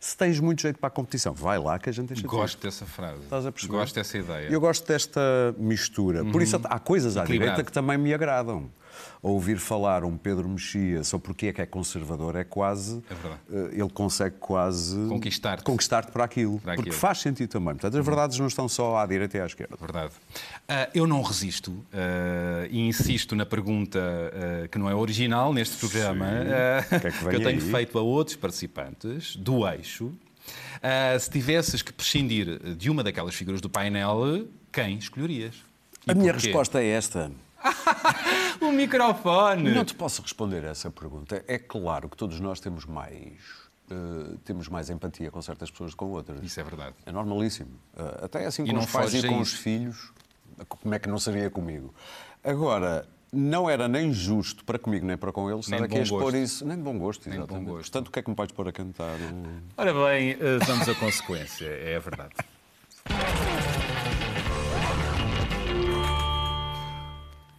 Se 0.00 0.16
tens 0.16 0.40
muito 0.40 0.62
jeito 0.62 0.78
para 0.78 0.88
a 0.88 0.90
competição, 0.90 1.34
vai 1.34 1.58
lá 1.58 1.78
que 1.78 1.90
a 1.90 1.92
gente 1.92 2.08
deixa 2.08 2.26
gosto 2.26 2.62
dessa 2.62 2.86
frase. 2.86 3.20
Estás 3.22 3.44
a 3.44 3.52
perceber? 3.52 3.74
Gosto 3.74 3.94
dessa 3.94 4.16
ideia. 4.16 4.48
Eu 4.48 4.58
gosto 4.58 4.88
desta 4.88 5.20
mistura. 5.58 6.24
Por 6.24 6.40
isso 6.40 6.58
há 6.64 6.78
coisas 6.78 7.18
à 7.18 7.22
Equilibrado. 7.22 7.50
direita 7.52 7.64
que 7.64 7.70
também 7.70 7.98
me 7.98 8.14
agradam. 8.14 8.70
Ouvir 9.22 9.58
falar 9.58 10.04
um 10.04 10.16
Pedro 10.16 10.48
Mexia 10.48 11.04
só 11.04 11.18
porque 11.18 11.48
é 11.48 11.52
que 11.52 11.60
é 11.60 11.66
conservador 11.66 12.36
é 12.36 12.44
quase. 12.44 13.02
É 13.10 13.14
verdade. 13.14 13.40
eh, 13.52 13.80
Ele 13.80 13.90
consegue 13.90 14.36
quase. 14.40 14.96
Conquistar-te. 15.08 15.62
Conquistar-te 15.64 16.10
para 16.12 16.24
aquilo. 16.24 16.58
Para 16.60 16.74
Porque 16.74 16.88
aquilo. 16.88 16.94
Uhum. 16.94 17.00
faz 17.00 17.18
sentido 17.18 17.50
também. 17.50 17.74
Portanto, 17.74 17.98
as 17.98 18.04
verdades 18.06 18.38
não 18.38 18.46
estão 18.46 18.68
só 18.68 18.96
à 18.96 19.06
direita 19.06 19.36
e 19.36 19.40
à 19.40 19.46
esquerda. 19.46 19.76
Verdade. 19.80 20.12
Ah, 20.68 20.88
eu 20.94 21.06
não 21.06 21.22
resisto 21.22 21.84
ah, 21.92 22.66
e 22.70 22.80
insisto 22.80 23.36
na 23.36 23.44
pergunta 23.44 23.98
ah, 24.00 24.68
que 24.68 24.78
não 24.78 24.88
é 24.88 24.94
original 24.94 25.52
neste 25.52 25.76
programa, 25.76 26.26
que 26.88 26.94
é 27.06 27.10
que 27.12 27.24
vem 27.24 27.34
eu 27.34 27.42
tenho 27.42 27.60
aí? 27.62 27.70
feito 27.70 27.98
a 27.98 28.02
outros 28.02 28.36
participantes 28.36 29.36
do 29.36 29.66
eixo. 29.68 30.12
Se 31.20 31.30
tivesses 31.30 31.82
que 31.82 31.92
prescindir 31.92 32.58
de 32.74 32.88
uma 32.90 33.04
daquelas 33.04 33.34
figuras 33.34 33.60
do 33.60 33.68
painel, 33.68 34.46
quem 34.72 34.96
escolherias? 34.96 35.54
E 36.06 36.10
a 36.10 36.14
minha 36.14 36.32
porquê? 36.32 36.46
resposta 36.48 36.80
é 36.82 36.86
esta. 36.88 37.30
O 38.60 38.72
microfone! 38.72 39.72
Não 39.72 39.84
te 39.84 39.94
posso 39.94 40.20
responder 40.22 40.64
a 40.64 40.68
essa 40.68 40.90
pergunta. 40.90 41.42
É 41.48 41.58
claro 41.58 42.08
que 42.08 42.16
todos 42.16 42.38
nós 42.40 42.60
temos 42.60 42.84
mais. 42.84 43.38
eh, 43.90 44.36
temos 44.44 44.68
mais 44.68 44.90
empatia 44.90 45.30
com 45.30 45.40
certas 45.42 45.70
pessoas 45.70 45.90
do 45.92 45.96
que 45.96 45.98
com 45.98 46.10
outras. 46.10 46.42
Isso 46.42 46.60
é 46.60 46.62
verdade. 46.62 46.94
É 47.06 47.10
normalíssimo. 47.12 47.70
Uh, 47.96 48.24
Até 48.24 48.44
assim 48.46 48.64
com 48.66 48.78
os 48.78 48.86
pais 48.86 49.14
e 49.14 49.26
com 49.26 49.40
os 49.40 49.52
filhos, 49.54 50.12
como 50.68 50.94
é 50.94 50.98
que 50.98 51.08
não 51.08 51.18
seria 51.18 51.50
comigo? 51.50 51.92
Agora, 52.44 53.08
não 53.32 53.68
era 53.70 53.88
nem 53.88 54.12
justo 54.12 54.64
para 54.64 54.78
comigo 54.78 55.06
nem 55.06 55.16
para 55.16 55.32
com 55.32 55.50
eles 55.50 55.66
Nem 55.68 55.76
estar 55.78 55.84
aqui 55.86 55.94
a 55.94 55.98
bom 55.98 56.02
expor 56.02 56.20
gosto. 56.22 56.36
isso. 56.36 56.66
Nem 56.66 56.76
de 56.76 56.82
bom 56.82 56.98
gosto, 56.98 57.28
Nem 57.28 57.32
de 57.32 57.38
bom 57.38 57.44
exatamente. 57.46 57.70
gosto. 57.70 57.90
Portanto, 57.92 58.08
o 58.08 58.10
que 58.10 58.18
é 58.18 58.22
que 58.22 58.30
me 58.30 58.36
podes 58.36 58.54
pôr 58.54 58.68
a 58.68 58.72
cantar? 58.72 59.16
Ora 59.76 59.92
bem, 59.94 60.30
eh, 60.32 60.58
vamos 60.66 60.88
à 60.88 60.94
consequência, 60.94 61.66
é 61.66 61.96
a 61.96 62.00
verdade. 62.00 62.34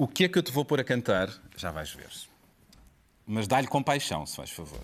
O 0.01 0.07
que 0.07 0.23
é 0.23 0.27
que 0.27 0.39
eu 0.39 0.41
te 0.41 0.51
vou 0.51 0.65
pôr 0.65 0.79
a 0.79 0.83
cantar? 0.83 1.29
Já 1.55 1.69
vais 1.69 1.91
ver. 1.91 2.09
Mas 3.23 3.47
dá-lhe 3.47 3.67
compaixão, 3.67 4.25
se 4.25 4.35
faz 4.35 4.49
favor. 4.49 4.81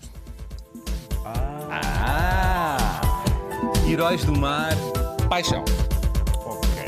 Ah! 1.24 3.00
Heróis 3.90 4.24
do 4.24 4.32
Mar, 4.32 4.76
paixão. 5.28 5.64
ok. 6.44 6.84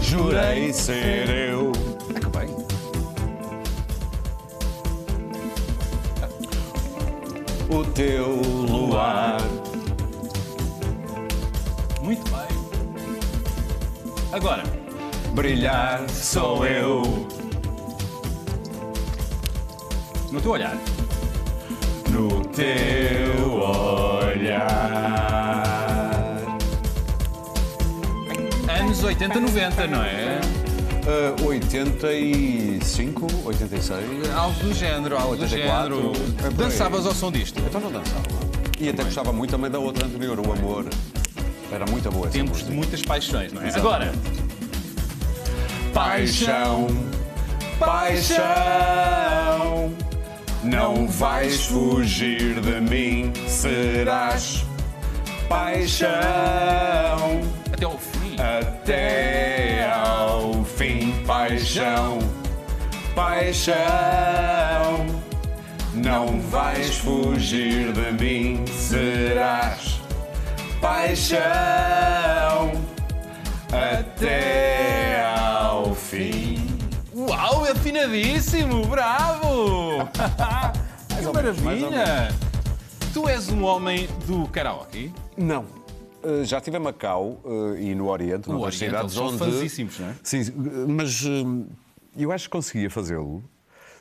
Jurei 0.00 0.72
ser 0.72 1.28
eu. 1.28 1.72
Ah, 2.14 2.28
bem. 2.38 2.54
o 7.76 7.84
teu 7.92 8.36
luar. 8.36 9.40
Muito 12.04 12.22
bem. 12.30 12.50
Agora, 14.32 14.79
Brilhar 15.32 16.08
sou 16.10 16.66
eu. 16.66 17.02
no 20.30 20.40
teu 20.40 20.50
olhar. 20.52 20.76
No 22.10 22.44
teu 22.46 23.60
olhar. 23.62 24.70
Anos 28.80 29.02
80, 29.02 29.40
90, 29.40 29.86
não 29.86 30.02
é? 30.02 30.40
Uh, 31.40 31.46
85, 31.46 33.26
86. 33.44 34.30
Algo 34.34 34.60
do 34.60 34.74
género, 34.74 35.16
algo 35.16 35.36
do 35.36 35.42
84, 35.42 35.96
género. 35.96 36.12
é. 36.46 36.50
Dançavas 36.50 37.06
ao 37.06 37.14
som 37.14 37.32
disto? 37.32 37.60
Então 37.66 37.80
não 37.80 37.90
dançava. 37.90 38.22
E 38.78 38.88
até 38.88 39.02
gostava 39.04 39.32
muito 39.32 39.50
também 39.50 39.70
da 39.70 39.78
outra 39.78 40.06
anterior, 40.06 40.38
o 40.40 40.52
Amor. 40.52 40.86
Era 41.72 41.86
muito 41.86 42.10
boa 42.10 42.26
essa 42.26 42.36
Tempos 42.36 42.58
de 42.58 42.64
música. 42.64 42.74
muitas 42.76 43.02
paixões, 43.02 43.52
não 43.52 43.62
é? 43.62 43.68
Exato. 43.68 43.80
Agora, 43.86 44.12
Paixão, 45.92 46.86
paixão. 47.78 48.40
Não 50.62 51.06
vais 51.08 51.66
fugir 51.66 52.60
de 52.60 52.80
mim, 52.80 53.32
serás 53.48 54.64
paixão. 55.48 56.10
até 57.72 57.84
ao 57.84 57.98
fim. 57.98 58.36
Até 58.38 59.90
ao 59.92 60.64
fim, 60.64 61.12
paixão, 61.26 62.18
paixão. 63.14 63.76
Não 65.94 66.40
vais 66.40 66.98
fugir 66.98 67.92
de 67.92 68.12
mim, 68.22 68.64
serás 68.68 70.00
paixão. 70.80 71.40
Até 73.72 75.09
fim. 76.10 76.56
Uau, 77.14 77.64
afinadíssimo! 77.64 78.84
Bravo! 78.86 80.08
que 81.08 81.32
maravilha! 81.32 82.28
Tu 83.14 83.28
és 83.28 83.48
um 83.48 83.64
homem 83.64 84.08
do 84.26 84.48
karaoke? 84.48 85.12
Não. 85.36 85.64
Uh, 86.22 86.44
já 86.44 86.58
estive 86.58 86.76
em 86.76 86.80
Macau 86.80 87.40
uh, 87.44 87.76
e 87.78 87.94
no 87.94 88.08
Oriente, 88.08 88.48
No 88.48 88.54
noutras 88.54 88.76
Oriente, 88.76 88.90
cidades 88.90 89.16
onde. 89.16 89.38
famosíssimos, 89.38 89.98
não 89.98 90.08
é? 90.08 90.14
Sim, 90.22 90.42
uh, 90.42 90.88
mas 90.88 91.22
uh, 91.24 91.66
eu 92.16 92.30
acho 92.32 92.44
que 92.44 92.50
conseguia 92.50 92.90
fazê-lo 92.90 93.42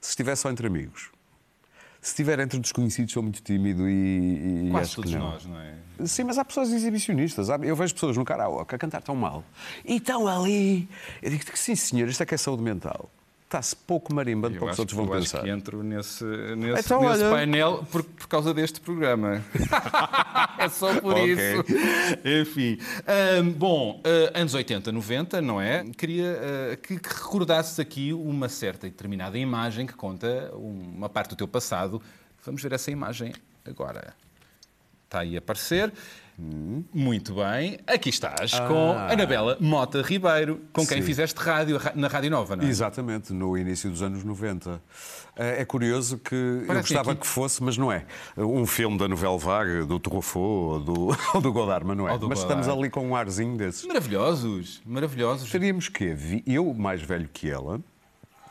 se 0.01 0.09
estivesse 0.09 0.41
só 0.41 0.49
entre 0.49 0.67
amigos. 0.67 1.09
Se 2.01 2.11
estiver 2.11 2.39
entre 2.39 2.59
desconhecidos, 2.59 3.11
sou 3.11 3.21
muito 3.21 3.41
tímido 3.41 3.89
e. 3.89 4.67
e 4.67 4.71
Quase 4.71 4.95
todos 4.95 5.11
que 5.11 5.17
não. 5.17 5.31
nós, 5.31 5.45
não 5.45 5.59
é? 5.59 5.73
Sim, 6.05 6.23
mas 6.23 6.37
há 6.37 6.45
pessoas 6.45 6.71
exibicionistas. 6.71 7.49
Eu 7.49 7.75
vejo 7.75 7.93
pessoas 7.93 8.15
no 8.15 8.23
karaoke 8.23 8.73
a 8.73 8.77
cantar 8.77 9.01
tão 9.01 9.15
mal 9.15 9.43
e 9.83 9.97
estão 9.97 10.27
ali. 10.27 10.87
Eu 11.21 11.29
digo 11.29 11.43
que 11.43 11.59
sim, 11.59 11.75
senhor, 11.75 12.07
isto 12.07 12.23
é 12.23 12.25
que 12.25 12.33
é 12.33 12.37
saúde 12.37 12.63
mental. 12.63 13.09
Está-se 13.49 13.75
pouco 13.75 14.13
marimbando 14.13 14.57
para 14.59 14.65
o 14.65 14.67
que 14.67 14.73
os 14.73 14.77
outros 14.79 14.95
vão 14.95 15.07
eu 15.07 15.13
acho 15.13 15.21
pensar. 15.23 15.41
que 15.41 15.49
entro 15.49 15.81
nesse, 15.81 16.23
nesse, 16.23 16.85
Então, 16.85 17.01
nesse 17.01 17.23
olha. 17.23 17.31
painel 17.31 17.83
por, 17.91 18.03
por 18.03 18.27
causa 18.27 18.53
deste 18.53 18.79
programa. 18.79 19.43
é 20.59 20.69
só 20.69 21.01
por 21.01 21.13
Ok. 21.13 21.25
isso. 21.33 21.65
Enfim. 22.41 22.77
Ahm, 23.07 23.49
bom, 23.49 24.03
ah, 24.05 24.39
anos 24.39 24.53
80, 24.53 24.91
90, 24.91 25.41
não 25.41 25.59
é? 25.59 25.83
Queria 25.97 26.39
ah, 26.73 26.75
que, 26.75 26.99
que 26.99 27.09
recordasses 27.09 27.79
aqui 27.79 28.13
uma 28.13 28.47
certa 28.47 28.85
e 28.85 28.91
determinada 28.91 29.35
imagem 29.35 29.87
que 29.87 29.93
conta 29.93 30.51
uma 30.53 31.09
parte 31.09 31.31
do 31.31 31.35
teu 31.35 31.47
passado. 31.47 31.99
Vamos 32.45 32.61
ver 32.61 32.71
essa 32.73 32.91
imagem 32.91 33.33
agora. 33.65 34.13
Está 35.05 35.21
aí 35.21 35.35
a 35.35 35.39
aparecer. 35.39 35.91
Muito 36.93 37.33
bem. 37.35 37.77
Aqui 37.85 38.09
estás 38.09 38.51
com 38.59 38.91
Anabela 38.93 39.57
Mota 39.59 40.01
Ribeiro, 40.01 40.61
com 40.71 40.85
quem 40.87 40.99
Sim. 41.01 41.03
fizeste 41.03 41.39
rádio, 41.39 41.79
na 41.95 42.07
Rádio 42.07 42.31
Nova, 42.31 42.55
não 42.55 42.63
é? 42.63 42.67
Exatamente, 42.67 43.33
no 43.33 43.57
início 43.57 43.89
dos 43.89 44.01
anos 44.01 44.23
90. 44.23 44.81
É 45.35 45.61
é 45.61 45.65
curioso 45.65 46.17
que 46.17 46.33
eu 46.35 46.63
Parece 46.67 46.87
gostava 46.93 47.11
aqui- 47.11 47.21
que 47.21 47.27
fosse, 47.27 47.61
mas 47.63 47.77
não 47.77 47.91
é. 47.91 48.05
Um 48.37 48.65
filme 48.65 48.97
da 48.97 49.07
Nouvelle 49.07 49.37
Vague, 49.37 49.85
do 49.85 49.99
Truffaut 49.99 50.39
ou 50.39 50.79
do, 50.79 51.17
ou 51.35 51.41
do 51.41 51.51
Godard, 51.51 51.85
mas 51.85 51.97
não 51.97 52.07
é. 52.07 52.17
Mas 52.17 52.39
estamos 52.39 52.65
Godard. 52.67 52.71
ali 52.83 52.89
com 52.89 53.07
um 53.07 53.15
arzinho 53.15 53.57
desses. 53.57 53.85
Maravilhosos, 53.85 54.81
maravilhosos. 54.85 55.49
Teríamos 55.51 55.89
que 55.89 56.43
eu 56.45 56.73
mais 56.73 57.01
velho 57.01 57.29
que 57.31 57.49
ela, 57.49 57.81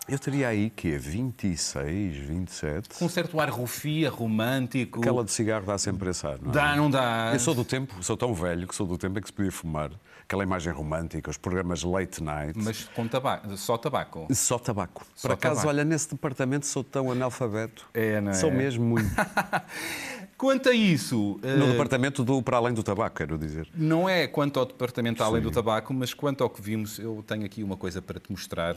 eu 0.08 0.18
teria 0.18 0.48
aí 0.48 0.70
que 0.70 0.96
26, 0.96 2.16
27. 2.16 2.88
Com 2.98 3.04
um 3.04 3.08
certo 3.08 3.38
ar 3.40 3.50
rufia, 3.50 4.10
romântico. 4.10 5.00
Aquela 5.00 5.22
de 5.24 5.30
cigarro 5.30 5.66
dá 5.66 5.76
sempre 5.78 6.10
esse 6.10 6.26
ar, 6.26 6.38
não 6.40 6.50
é? 6.50 6.54
Dá, 6.54 6.76
não 6.76 6.90
dá? 6.90 7.30
Eu 7.32 7.40
sou 7.40 7.54
do 7.54 7.64
tempo, 7.64 8.02
sou 8.02 8.16
tão 8.16 8.32
velho 8.34 8.66
que 8.66 8.74
sou 8.74 8.86
do 8.86 8.96
tempo 8.96 9.18
em 9.18 9.22
que 9.22 9.28
se 9.28 9.32
podia 9.32 9.52
fumar. 9.52 9.90
Aquela 10.22 10.42
imagem 10.42 10.72
romântica, 10.72 11.30
os 11.30 11.38
programas 11.38 11.82
late 11.82 12.22
night. 12.22 12.52
Mas 12.58 12.84
com 12.94 13.08
tabaco, 13.08 13.56
só 13.56 13.78
tabaco. 13.78 14.26
Só 14.30 14.58
tabaco. 14.58 15.06
Só 15.14 15.28
Por 15.28 15.34
acaso, 15.34 15.54
tabaco. 15.56 15.68
olha, 15.68 15.84
nesse 15.84 16.10
departamento 16.10 16.66
sou 16.66 16.84
tão 16.84 17.10
analfabeto. 17.10 17.86
É, 17.94 18.20
não 18.20 18.30
é? 18.32 18.34
Sou 18.34 18.50
mesmo 18.50 18.84
muito. 18.84 19.08
Quanto 20.36 20.68
a 20.68 20.72
isso, 20.72 21.40
No 21.42 21.66
departamento 21.72 22.22
do 22.22 22.40
para 22.42 22.58
além 22.58 22.72
do 22.72 22.82
tabaco, 22.82 23.16
quero 23.16 23.36
dizer. 23.36 23.68
não 23.74 24.08
é 24.08 24.28
quanto 24.28 24.60
ao 24.60 24.66
departamento 24.66 25.22
além 25.24 25.42
do 25.42 25.50
tabaco, 25.50 25.92
mas 25.92 26.14
quanto 26.14 26.44
ao 26.44 26.50
que 26.50 26.62
vimos, 26.62 26.98
eu 27.00 27.24
tenho 27.26 27.44
aqui 27.44 27.64
uma 27.64 27.76
coisa 27.76 28.00
para 28.00 28.20
te 28.20 28.30
mostrar. 28.30 28.76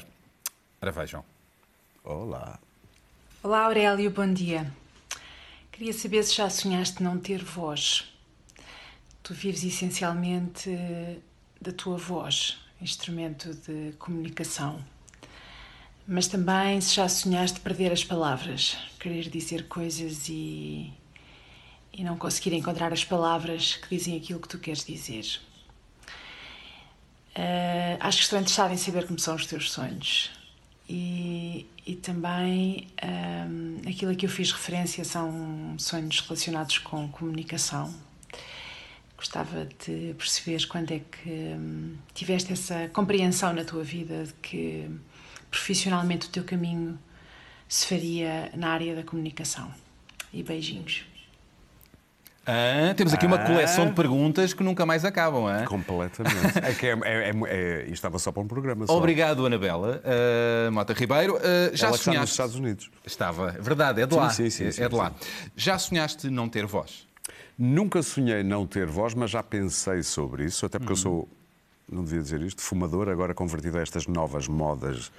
Ora, 0.83 0.91
vejam. 0.91 1.23
Olá. 2.03 2.59
Olá 3.43 3.65
Aurélio, 3.65 4.09
bom 4.09 4.33
dia. 4.33 4.73
Queria 5.71 5.93
saber 5.93 6.23
se 6.23 6.33
já 6.33 6.49
sonhaste 6.49 7.03
não 7.03 7.19
ter 7.19 7.43
voz. 7.43 8.11
Tu 9.21 9.31
vives 9.35 9.63
essencialmente 9.63 10.71
da 11.61 11.71
tua 11.71 11.97
voz, 11.97 12.57
instrumento 12.81 13.53
de 13.53 13.91
comunicação. 13.99 14.83
Mas 16.07 16.27
também 16.27 16.81
se 16.81 16.95
já 16.95 17.07
sonhaste 17.07 17.59
perder 17.59 17.91
as 17.91 18.03
palavras, 18.03 18.75
querer 18.99 19.29
dizer 19.29 19.67
coisas 19.67 20.27
e, 20.29 20.91
e 21.93 22.03
não 22.03 22.17
conseguir 22.17 22.55
encontrar 22.55 22.91
as 22.91 23.05
palavras 23.05 23.75
que 23.75 23.95
dizem 23.95 24.17
aquilo 24.17 24.39
que 24.39 24.47
tu 24.47 24.57
queres 24.57 24.83
dizer. 24.83 25.41
Ah, 27.35 27.97
acho 27.99 28.17
que 28.17 28.23
estou 28.23 28.39
interessada 28.39 28.73
em 28.73 28.77
saber 28.77 29.05
como 29.05 29.19
são 29.19 29.35
os 29.35 29.45
teus 29.45 29.71
sonhos. 29.71 30.40
E, 30.89 31.67
e 31.85 31.95
também 31.95 32.87
ahm, 33.01 33.77
aquilo 33.87 34.11
a 34.11 34.15
que 34.15 34.25
eu 34.25 34.29
fiz 34.29 34.51
referência 34.51 35.03
são 35.05 35.75
sonhos 35.77 36.19
relacionados 36.21 36.79
com 36.79 37.07
comunicação. 37.09 37.93
Gostava 39.15 39.67
de 39.85 40.15
perceber 40.17 40.65
quando 40.67 40.91
é 40.91 40.99
que 40.99 41.29
hum, 41.29 41.95
tiveste 42.13 42.51
essa 42.51 42.89
compreensão 42.89 43.53
na 43.53 43.63
tua 43.63 43.83
vida 43.83 44.25
de 44.25 44.33
que 44.41 44.89
profissionalmente 45.49 46.27
o 46.27 46.29
teu 46.29 46.43
caminho 46.43 46.97
se 47.67 47.85
faria 47.85 48.51
na 48.55 48.69
área 48.69 48.95
da 48.95 49.03
comunicação. 49.03 49.71
E 50.33 50.41
beijinhos. 50.43 51.05
Ah, 52.45 52.93
temos 52.95 53.13
aqui 53.13 53.25
uma 53.25 53.37
coleção 53.37 53.85
de 53.85 53.93
perguntas 53.93 54.53
que 54.53 54.63
nunca 54.63 54.85
mais 54.85 55.05
acabam. 55.05 55.45
ah? 55.45 55.63
Completamente. 55.65 56.57
é 56.57 56.73
que 56.73 56.87
é, 56.87 56.91
é, 57.03 57.29
é, 57.29 57.33
é- 57.45 57.81
isto 57.83 57.93
estava 57.93 58.17
só 58.17 58.31
para 58.31 58.41
um 58.41 58.47
programa. 58.47 58.87
Só. 58.87 58.97
Obrigado, 58.97 59.45
Anabela 59.45 60.01
ah, 60.03 60.71
Mota 60.71 60.93
Ribeiro. 60.93 61.37
Ah, 61.37 61.71
já 61.73 61.87
Ela 61.87 61.95
está 61.95 61.97
nos 61.97 61.99
sonhaste. 62.01 62.31
Estados 62.31 62.55
Unidos. 62.55 62.91
Estava, 63.05 63.49
é 63.57 63.61
verdade, 63.61 64.01
é 64.01 64.05
de 64.07 64.15
lá. 64.15 64.29
sim, 64.31 64.49
sim, 64.49 64.65
é 64.65 64.71
sim, 64.71 64.83
é 64.83 64.89
de 64.89 64.95
lá. 64.95 65.11
Já 65.55 65.77
sonhaste 65.77 66.29
não 66.29 66.49
ter 66.49 66.65
voz? 66.65 67.07
Nunca 67.57 68.01
sonhei 68.01 68.43
não 68.43 68.65
ter 68.65 68.87
voz, 68.87 69.13
mas 69.13 69.29
já 69.29 69.43
pensei 69.43 70.01
sobre 70.01 70.45
isso, 70.45 70.65
até 70.65 70.79
porque 70.79 70.93
eu 70.93 70.97
sou, 70.97 71.29
não 71.91 72.03
devia 72.03 72.21
dizer 72.21 72.41
isto, 72.41 72.61
fumador, 72.61 73.09
agora 73.09 73.33
convertido 73.33 73.77
a 73.77 73.81
estas 73.81 74.07
novas 74.07 74.47
modas 74.47 75.11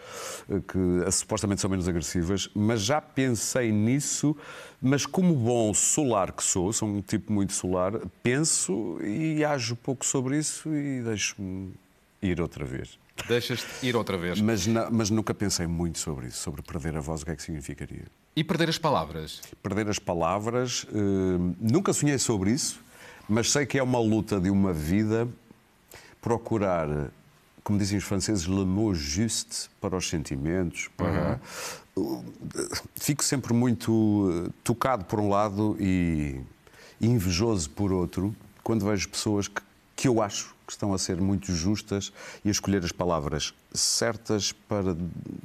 eh, 0.48 0.60
que 0.66 1.06
eh, 1.06 1.10
supostamente 1.10 1.60
são 1.60 1.68
menos 1.70 1.86
agressivas, 1.86 2.48
mas 2.54 2.82
já 2.82 3.00
pensei 3.00 3.70
nisso, 3.70 4.36
mas 4.80 5.04
como 5.04 5.34
bom 5.34 5.74
solar 5.74 6.32
que 6.32 6.42
sou, 6.42 6.72
sou 6.72 6.88
um 6.88 7.02
tipo 7.02 7.32
muito 7.32 7.52
solar, 7.52 7.92
penso 8.22 8.98
e 9.02 9.44
ajo 9.44 9.76
pouco 9.76 10.04
sobre 10.04 10.38
isso 10.38 10.68
e 10.74 11.02
deixo-me 11.02 11.72
ir 12.22 12.40
outra 12.40 12.64
vez. 12.64 12.98
Deixas-te 13.28 13.86
ir 13.86 13.94
outra 13.94 14.16
vez. 14.16 14.40
Mas, 14.40 14.66
mas 14.66 15.10
nunca 15.10 15.34
pensei 15.34 15.66
muito 15.66 15.98
sobre 15.98 16.26
isso, 16.28 16.38
sobre 16.38 16.62
perder 16.62 16.96
a 16.96 17.00
voz, 17.00 17.22
o 17.22 17.24
que 17.24 17.30
é 17.30 17.36
que 17.36 17.42
significaria. 17.42 18.06
E 18.34 18.42
perder 18.42 18.68
as 18.68 18.78
palavras? 18.78 19.42
perder 19.62 19.88
as 19.88 19.98
palavras. 19.98 20.86
eh, 20.88 21.54
nunca 21.60 21.92
sonhei 21.92 22.18
sobre 22.18 22.50
isso, 22.50 22.80
mas 23.28 23.50
sei 23.52 23.66
que 23.66 23.78
é 23.78 23.82
uma 23.82 24.00
luta 24.00 24.40
de 24.40 24.50
uma 24.50 24.72
vida 24.72 25.28
procurar, 26.22 27.10
como 27.62 27.78
dizem 27.78 27.98
os 27.98 28.04
franceses, 28.04 28.46
le 28.46 28.64
mot 28.64 28.94
juste 28.94 29.68
para 29.80 29.96
os 29.96 30.08
sentimentos. 30.08 30.88
Para... 30.96 31.38
Fico 32.94 33.22
sempre 33.22 33.52
muito 33.52 34.46
eh, 34.46 34.50
tocado 34.64 35.04
por 35.04 35.20
um 35.20 35.28
lado 35.28 35.76
e 35.78 36.40
invejoso 36.98 37.68
por 37.68 37.92
outro 37.92 38.34
quando 38.62 38.86
vejo 38.86 39.08
pessoas 39.10 39.48
que, 39.48 39.60
que 39.94 40.08
eu 40.08 40.22
acho 40.22 40.54
que 40.66 40.72
estão 40.72 40.94
a 40.94 40.98
ser 40.98 41.20
muito 41.20 41.52
justas 41.52 42.12
e 42.44 42.48
a 42.48 42.50
escolher 42.50 42.82
as 42.82 42.92
palavras 42.92 43.52
certas 43.74 44.52
para 44.52 44.96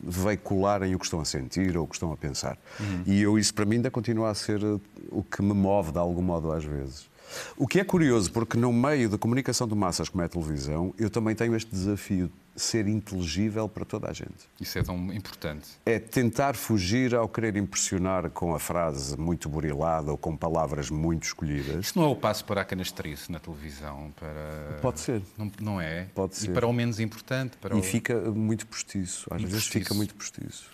veicularem 0.02 0.96
o 0.96 1.00
que 1.00 1.06
estão 1.06 1.20
a 1.20 1.26
sentir 1.26 1.76
ou 1.76 1.84
o 1.84 1.88
que 1.88 1.96
estão 1.96 2.14
a 2.14 2.18
pensar. 2.18 2.58
E 3.06 3.22
eu, 3.22 3.38
isso 3.38 3.54
para 3.54 3.66
mim 3.66 3.78
ainda 3.78 3.92
continua 3.92 4.30
a 4.30 4.36
ser 4.36 4.64
eh, 4.64 4.80
o 5.10 5.24
que 5.24 5.42
me 5.42 5.54
move 5.54 5.92
de 5.92 5.98
algum 5.98 6.22
modo 6.22 6.52
às 6.52 6.64
vezes. 6.64 7.10
O 7.56 7.68
que 7.68 7.80
é 7.80 7.84
curioso, 7.84 8.32
porque 8.32 8.58
no 8.58 8.72
meio 8.72 9.10
da 9.10 9.18
comunicação 9.18 9.68
de 9.68 9.76
massas 9.76 10.10
como 10.10 10.22
é 10.22 10.26
a 10.26 10.30
televisão, 10.30 10.94
eu 10.98 11.10
também 11.10 11.36
tenho 11.36 11.56
este 11.56 11.70
desafio 11.72 12.32
de 12.56 12.62
ser 12.62 12.88
inteligível 12.88 13.70
para 13.70 13.86
toda 13.86 14.10
a 14.10 14.14
gente 14.14 14.50
Isso 14.60 14.80
é 14.80 14.84
tão 14.84 15.14
importante. 15.14 15.68
é 15.86 16.00
tentar 16.00 16.56
fugir 16.56 17.14
ao 17.14 17.28
querer 17.30 17.56
impressionar 17.56 18.30
com 18.32 18.56
a 18.56 18.60
frase 18.60 19.16
muito 19.18 19.48
burilada 19.48 20.10
ou 20.12 20.18
com 20.18 20.36
palavras 20.36 20.90
muito 20.90 21.24
escolhidas. 21.26 21.86
Isso 21.86 22.00
não 22.00 22.06
é 22.06 22.10
o 22.10 22.16
passo 22.16 22.44
para 22.46 22.62
a 22.62 22.66
canastrice 22.66 23.32
na 23.32 23.40
televisão? 23.40 24.12
Para... 24.16 24.80
Pode 24.82 25.00
ser. 25.02 25.22
Não, 25.38 25.52
não 25.62 25.82
é? 25.82 26.08
Pode 26.16 26.34
E 26.34 26.38
ser. 26.38 26.52
para 26.54 26.66
o 26.66 26.74
menos 26.74 27.00
importante? 27.00 27.58
Para 27.58 27.76
E 27.76 27.80
o... 27.80 27.84
fica 27.84 28.20
muito 28.32 28.66
postiço. 28.66 29.28
Às 29.30 29.40
Muito 29.42 29.52
vezes 29.52 29.66
postiço. 29.66 29.84
fica 29.86 29.94
muito 29.94 30.16
postiço. 30.16 30.66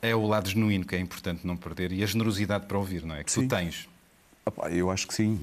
É 0.00 0.14
o 0.14 0.24
lado 0.26 0.48
genuíno 0.48 0.84
que 0.84 0.94
é 0.94 1.00
importante 1.00 1.44
não 1.44 1.56
perder 1.56 1.90
e 1.90 2.04
a 2.04 2.06
generosidade 2.06 2.66
para 2.66 2.78
ouvir, 2.78 3.04
não 3.04 3.16
é? 3.16 3.24
Que 3.24 3.32
Sim. 3.32 3.48
tu 3.48 3.56
tens. 3.56 3.88
Eu 4.70 4.90
acho 4.90 5.06
que 5.06 5.14
sim. 5.14 5.40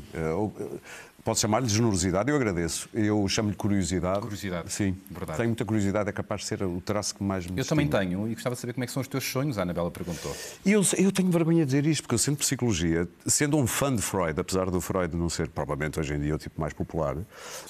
Pode 1.25 1.39
chamar-lhe 1.39 1.67
generosidade, 1.67 2.29
eu 2.29 2.35
agradeço. 2.35 2.87
Eu 2.93 3.27
chamo-lhe 3.27 3.55
curiosidade. 3.55 4.19
Curiosidade, 4.19 4.71
Sim. 4.71 4.95
verdade. 5.09 5.37
Tenho 5.37 5.49
muita 5.49 5.65
curiosidade, 5.65 6.07
é 6.07 6.11
capaz 6.11 6.41
de 6.41 6.47
ser 6.47 6.61
o 6.61 6.79
traço 6.79 7.15
que 7.15 7.23
mais 7.23 7.47
me 7.47 7.59
Eu 7.59 7.65
também 7.65 7.85
estimula. 7.85 8.05
tenho 8.05 8.27
e 8.27 8.35
gostava 8.35 8.53
de 8.53 8.61
saber 8.61 8.73
como 8.73 8.83
é 8.83 8.85
que 8.85 8.93
são 8.93 9.01
os 9.01 9.07
teus 9.07 9.23
sonhos, 9.23 9.57
a 9.57 9.63
Anabela 9.63 9.89
perguntou. 9.89 10.31
Eu, 10.63 10.83
eu 10.99 11.11
tenho 11.11 11.31
vergonha 11.31 11.65
de 11.65 11.65
dizer 11.65 11.87
isto, 11.87 12.03
porque 12.03 12.13
eu 12.13 12.19
sinto 12.19 12.37
psicologia, 12.37 13.07
sendo 13.25 13.57
um 13.57 13.65
fã 13.65 13.95
de 13.95 14.03
Freud, 14.03 14.39
apesar 14.39 14.69
do 14.69 14.79
Freud 14.79 15.17
não 15.17 15.27
ser 15.27 15.49
provavelmente 15.49 15.99
hoje 15.99 16.13
em 16.13 16.19
dia 16.19 16.35
o 16.35 16.37
tipo 16.37 16.61
mais 16.61 16.73
popular, 16.73 17.17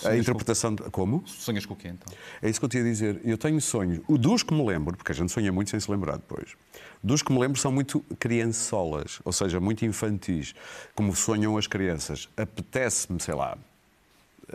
a 0.04 0.18
interpretação. 0.18 0.76
De... 0.76 0.84
Como? 0.92 1.26
Sonhas 1.26 1.66
com 1.66 1.76
o 1.76 1.78
quê 1.78 1.88
então? 1.88 2.14
É 2.42 2.50
isso 2.50 2.60
que 2.60 2.66
eu 2.66 2.70
te 2.70 2.78
ia 2.78 2.84
dizer. 2.84 3.22
Eu 3.24 3.38
tenho 3.38 3.62
sonhos. 3.62 4.02
O 4.06 4.18
dos 4.18 4.44
que 4.44 4.54
me 4.54 4.66
lembro, 4.66 4.98
porque 4.98 5.14
a 5.14 5.16
gente 5.16 5.32
sonha 5.32 5.54
muito 5.54 5.70
sem 5.70 5.80
se 5.80 5.90
lembrar 5.90 6.18
depois. 6.18 6.58
Dos 7.02 7.22
que 7.22 7.32
me 7.32 7.40
lembro 7.40 7.58
são 7.60 7.72
muito 7.72 8.04
criançolas, 8.20 9.20
ou 9.24 9.32
seja, 9.32 9.60
muito 9.60 9.86
infantis, 9.86 10.56
como 10.96 11.16
sonham 11.16 11.56
as 11.56 11.68
crianças. 11.68 12.28
Apetece-me, 12.36 13.20
sei 13.22 13.36
lá, 13.36 13.45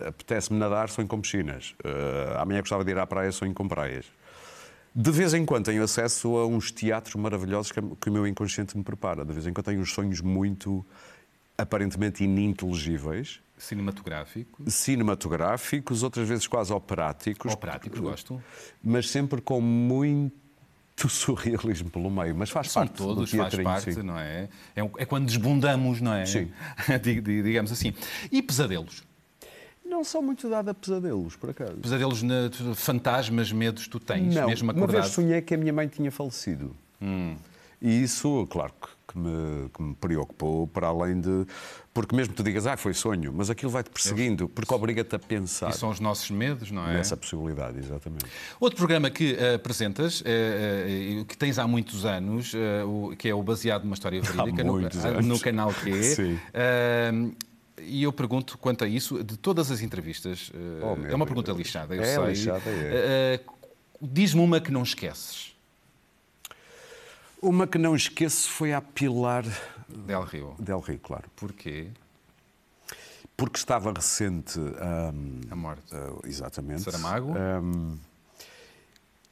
apetece-me 0.07 0.59
nadar, 0.59 0.89
sonho 0.89 1.09
com 1.09 1.21
piscinas. 1.21 1.75
Uh, 1.85 2.39
amanhã 2.39 2.61
gostava 2.61 2.85
de 2.85 2.91
ir 2.91 2.99
à 2.99 3.07
praia, 3.07 3.31
sonho 3.33 3.53
com 3.55 3.67
praias. 3.69 4.07
De 4.95 5.11
vez 5.11 5.35
em 5.35 5.45
quando 5.47 5.67
tenho 5.67 5.83
acesso 5.85 6.37
a 6.37 6.47
uns 6.47 6.71
teatros 6.73 7.15
maravilhosos 7.15 7.71
que, 7.71 7.81
que 8.01 8.11
o 8.11 8.13
meu 8.13 8.27
inconsciente 8.27 8.77
me 8.77 8.83
prepara. 8.83 9.25
De 9.25 9.33
vez 9.33 9.47
em 9.47 9.53
quando 9.53 9.67
tenho 9.67 9.81
uns 9.81 9.93
sonhos 9.93 10.21
muito 10.21 10.85
aparentemente 11.57 12.25
ininteligíveis, 12.25 13.41
Cinematográfico. 13.59 14.63
cinematográficos, 14.71 16.03
outras 16.03 16.27
vezes 16.27 16.47
quase 16.47 16.73
operáticos. 16.73 17.53
Operáticos, 17.53 18.01
gosto. 18.01 18.43
Mas 18.83 19.11
sempre 19.11 19.41
com 19.43 19.61
muito 19.61 20.33
surrealismo 21.09 21.91
pelo 21.91 22.11
meio. 22.11 22.35
Mas 22.35 22.49
faz 22.51 22.71
São 22.71 22.83
parte 22.87 22.97
do 22.97 23.05
todos, 23.15 23.31
faz 23.31 23.43
teatrinho, 23.43 23.65
parte, 23.65 23.93
sim. 23.95 24.03
não 24.03 24.19
é? 24.19 24.49
É, 24.75 24.81
é 24.99 25.05
quando 25.05 25.27
desbundamos, 25.27 26.01
não 26.01 26.15
é? 26.15 26.25
Sim. 26.27 26.51
Di- 27.03 27.21
di- 27.21 27.43
Digamos 27.43 27.71
assim. 27.71 27.93
E 28.33 28.41
pesadelos? 28.43 29.05
Não 29.91 30.05
são 30.05 30.23
muito 30.23 30.49
dado 30.49 30.69
a 30.71 30.75
pesadelos, 30.75 31.35
por 31.37 31.51
acaso. 31.51 31.75
Pesadelos, 31.75 32.23
na- 32.23 32.49
fantasmas, 32.77 33.51
medos 33.51 33.89
tu 33.89 33.99
tens, 33.99 34.35
Não, 34.35 34.47
mesmo 34.47 34.67
uma 34.71 34.73
acordado? 34.73 35.03
vez 35.03 35.13
sonhei 35.13 35.43
que 35.43 35.53
a 35.55 35.59
minha 35.59 35.73
mãe 35.73 35.89
tinha 35.89 36.11
falecido. 36.13 36.75
E 37.83 38.03
isso, 38.03 38.47
claro, 38.51 38.73
que, 39.09 39.19
me, 39.19 39.69
que 39.71 39.83
me 39.83 39.95
preocupou, 39.95 40.67
para 40.67 40.87
além 40.89 41.19
de... 41.21 41.47
Porque 41.95 42.15
mesmo 42.15 42.35
tu 42.35 42.43
digas, 42.43 42.67
ah, 42.67 42.77
foi 42.77 42.93
sonho, 42.95 43.33
mas 43.35 43.49
aquilo 43.51 43.71
vai-te 43.71 43.89
perseguindo, 43.91 44.49
porque 44.51 44.73
obriga-te 44.73 45.17
a 45.17 45.19
pensar 45.19 45.71
E 45.71 45.73
são 45.73 45.89
os 45.89 45.99
nossos 45.99 46.31
medos, 46.31 46.71
não 46.71 46.87
é? 46.87 46.93
nessa 46.95 47.17
possibilidade, 47.17 47.79
exatamente. 47.79 48.27
Outro 48.61 48.77
programa 48.77 49.11
que 49.11 49.35
eh, 49.35 49.55
apresentas, 49.55 50.23
eh, 50.27 51.21
eh, 51.21 51.25
que 51.27 51.37
tens 51.39 51.59
há 51.59 51.67
muitos 51.67 52.05
anos, 52.05 52.53
o- 52.87 53.17
que 53.17 53.29
é 53.31 53.35
o 53.35 53.43
baseado 53.43 53.83
numa 53.85 53.95
história 53.95 54.21
verídica, 54.21 54.63
no, 54.63 54.77
ah, 54.77 55.09
anos. 55.09 55.27
no 55.27 55.41
canal 55.41 55.73
Q. 55.75 55.91
Sim. 56.15 56.39
Eh, 57.81 57.85
e 57.87 58.03
eu 58.03 58.13
pergunto 58.13 58.57
quanto 58.59 58.85
a 58.85 58.89
isso, 58.89 59.23
de 59.25 59.37
todas 59.37 59.71
as 59.71 59.81
entrevistas, 59.81 60.49
uh, 60.51 60.53
Oh, 60.83 60.87
é 60.87 61.15
uma 61.15 61.25
Deus. 61.25 61.25
pergunta 61.25 61.53
lixada, 61.53 61.95
eu 61.95 62.03
É 62.03 62.15
sei. 62.15 62.25
lixada, 62.27 62.71
é. 62.71 63.41
Uh, 63.47 63.61
Diz-me 64.03 64.41
uma 64.41 64.61
que 64.61 64.71
não 64.71 64.83
esqueces, 64.83 65.55
Uma 67.43 67.67
que 67.67 67.79
não 67.79 67.95
esqueço 67.97 68.49
foi 68.51 68.73
a 68.73 68.81
Pilar 68.83 69.45
Del 69.89 70.23
Rio. 70.25 70.55
Del 70.59 70.81
Rio, 70.81 70.99
claro. 71.03 71.25
Porquê? 71.37 71.89
Porque 73.37 73.57
estava 73.59 73.93
recente. 73.93 74.59
hum, 74.59 75.41
A 75.51 75.57
morte. 75.57 75.95
uh, 75.95 76.21
exatamente. 76.27 76.83
Saramago? 76.83 77.33
Hum, 77.39 77.97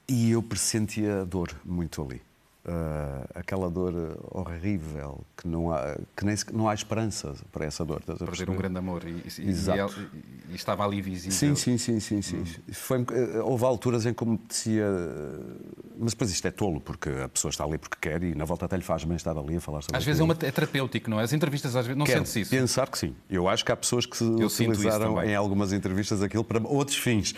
e 0.08 0.30
eu 0.30 0.42
pressentia 0.42 1.24
dor 1.26 1.54
muito 1.64 2.02
ali. 2.02 2.22
Uh, 2.68 3.24
aquela 3.34 3.70
dor 3.70 3.94
horrível, 4.30 5.24
que 5.34 5.48
não 5.48 5.72
há, 5.72 5.96
que 6.14 6.22
nem 6.24 6.36
não 6.52 6.68
há 6.68 6.74
esperança 6.74 7.34
para 7.50 7.64
essa 7.64 7.82
dor. 7.82 8.00
estás 8.00 8.18
Perder 8.18 8.50
um 8.50 8.56
grande 8.56 8.76
amor 8.76 9.04
e, 9.06 9.10
e- 9.10 9.42
e, 9.42 9.48
Exato. 9.48 9.94
ele- 9.98 10.08
e 10.50 10.54
estava 10.54 10.84
ali 10.84 11.00
visível. 11.00 11.32
Sim, 11.36 11.54
sim, 11.54 11.78
sim, 11.78 11.98
sim, 11.98 12.20
sim. 12.20 12.36
Hum. 12.36 12.72
Foi, 12.72 12.98
eh, 13.12 13.40
houve 13.42 13.64
alturas 13.64 14.04
em 14.04 14.12
que 14.12 14.22
me 14.24 14.34
apetecia. 14.34 14.84
eh, 14.84 15.78
Mas 16.00 16.12
depois 16.12 16.30
isto 16.30 16.46
é 16.46 16.50
tolo, 16.50 16.80
porque 16.80 17.08
a 17.08 17.28
pessoa 17.28 17.50
está 17.50 17.64
ali 17.64 17.76
porque 17.78 17.96
quer 18.00 18.22
e 18.22 18.34
na 18.34 18.44
volta 18.44 18.66
até 18.66 18.76
lhe 18.76 18.82
faz 18.84 19.02
bem 19.02 19.16
estar 19.16 19.36
ali 19.36 19.56
a 19.56 19.60
falar 19.60 19.82
sobre 19.82 19.96
Às 19.96 20.04
vezes 20.04 20.20
é, 20.20 20.24
uma, 20.24 20.34
é 20.34 20.50
terapêutico, 20.50 21.08
não 21.10 21.18
é? 21.18 21.24
As 21.24 21.32
entrevistas 21.32 21.74
às 21.74 21.86
vezes 21.86 21.98
não 21.98 22.04
Quero 22.06 22.18
sentes 22.26 22.36
isso. 22.36 22.50
pensar 22.50 22.88
que 22.88 22.98
sim. 22.98 23.14
Eu 23.30 23.48
acho 23.48 23.64
que 23.64 23.72
há 23.72 23.76
pessoas 23.76 24.04
que 24.06 24.16
se 24.16 24.24
Eu 24.24 24.46
utilizaram 24.46 25.22
em 25.24 25.34
algumas 25.34 25.72
entrevistas 25.72 26.22
aquilo 26.22 26.44
para 26.44 26.62
outros 26.62 26.96
fins. 26.98 27.34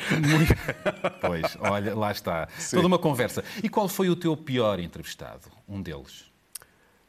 Pois, 1.21 1.57
olha, 1.61 1.95
lá 1.95 2.11
está. 2.11 2.49
Toda 2.71 2.87
uma 2.87 2.99
conversa. 2.99 3.43
E 3.63 3.69
qual 3.69 3.89
foi 3.89 4.09
o 4.11 4.17
teu 4.17 4.37
pior 4.37 4.79
entrevistado? 5.21 5.47
Um 5.69 5.83
deles. 5.83 6.25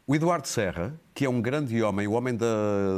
O 0.07 0.15
Eduardo 0.15 0.47
Serra, 0.47 0.93
que 1.13 1.23
é 1.25 1.29
um 1.29 1.41
grande 1.41 1.81
homem, 1.81 2.07
o 2.07 2.13
homem 2.13 2.35
da, 2.35 2.45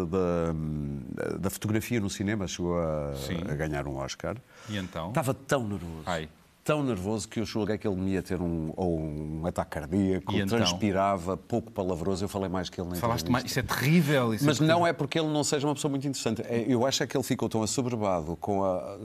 da, 0.09 1.37
da 1.37 1.49
fotografia 1.49 1.99
no 1.99 2.09
cinema, 2.09 2.47
chegou 2.47 2.79
a, 2.79 3.11
a 3.49 3.55
ganhar 3.55 3.87
um 3.87 3.97
Oscar. 3.97 4.37
E 4.69 4.77
então? 4.77 5.09
Estava 5.09 5.33
tão 5.33 5.67
nervoso. 5.67 6.03
Ai. 6.05 6.27
Tão 6.63 6.81
nervoso 6.81 7.27
que 7.27 7.41
eu 7.41 7.45
julguei 7.45 7.77
que 7.77 7.85
ele 7.85 7.97
me 7.97 8.11
ia 8.11 8.23
ter 8.23 8.41
um, 8.41 8.71
ou 8.77 8.97
um 8.97 9.45
ataque 9.45 9.71
cardíaco, 9.71 10.31
E 10.31 10.37
então? 10.39 10.57
transpirava, 10.57 11.35
pouco 11.35 11.69
palavroso. 11.69 12.23
Eu 12.23 12.29
falei 12.29 12.47
mais 12.47 12.69
que 12.69 12.79
ele 12.79 12.89
na 12.89 12.95
Falaste 12.95 13.29
mais. 13.29 13.43
Isso 13.43 13.59
é 13.59 13.63
terrível. 13.63 14.33
Isso 14.33 14.45
Mas 14.45 14.61
é 14.61 14.63
não 14.65 14.87
é 14.87 14.93
porque 14.93 15.19
ele 15.19 15.27
não 15.27 15.43
seja 15.43 15.67
uma 15.67 15.75
pessoa 15.75 15.89
muito 15.91 16.07
interessante. 16.07 16.41
É- 16.43 16.63
Eu 16.65 16.85
acho 16.85 17.03
é 17.03 17.07
que 17.07 17.17
ele 17.17 17.23
ficou 17.23 17.49
tão 17.49 17.61
assoberbado 17.61 18.37
com 18.37 18.63
a. 18.63 18.97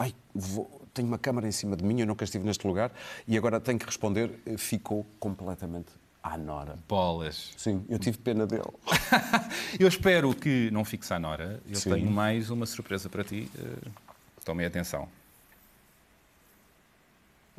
Ai, 0.00 0.12
vou- 0.34 0.77
tenho 0.98 1.08
uma 1.08 1.18
câmara 1.18 1.46
em 1.46 1.52
cima 1.52 1.76
de 1.76 1.84
mim, 1.84 2.00
eu 2.00 2.06
nunca 2.06 2.24
estive 2.24 2.44
neste 2.44 2.66
lugar 2.66 2.92
e 3.26 3.36
agora 3.38 3.60
tenho 3.60 3.78
que 3.78 3.86
responder. 3.86 4.30
Ficou 4.56 5.06
completamente 5.20 5.92
à 6.22 6.36
nora. 6.36 6.76
Bolas. 6.88 7.52
Sim, 7.56 7.84
eu 7.88 7.98
tive 7.98 8.18
pena 8.18 8.46
dele. 8.46 8.64
Eu 9.78 9.86
espero 9.86 10.34
que 10.34 10.70
não 10.72 10.84
fiques 10.84 11.10
à 11.12 11.18
Nora. 11.18 11.60
Eu 11.68 11.76
Sim. 11.76 11.90
tenho 11.90 12.10
mais 12.10 12.50
uma 12.50 12.66
surpresa 12.66 13.08
para 13.08 13.22
ti. 13.22 13.48
Eh, 13.56 13.88
Tomem 14.44 14.66
atenção. 14.66 15.08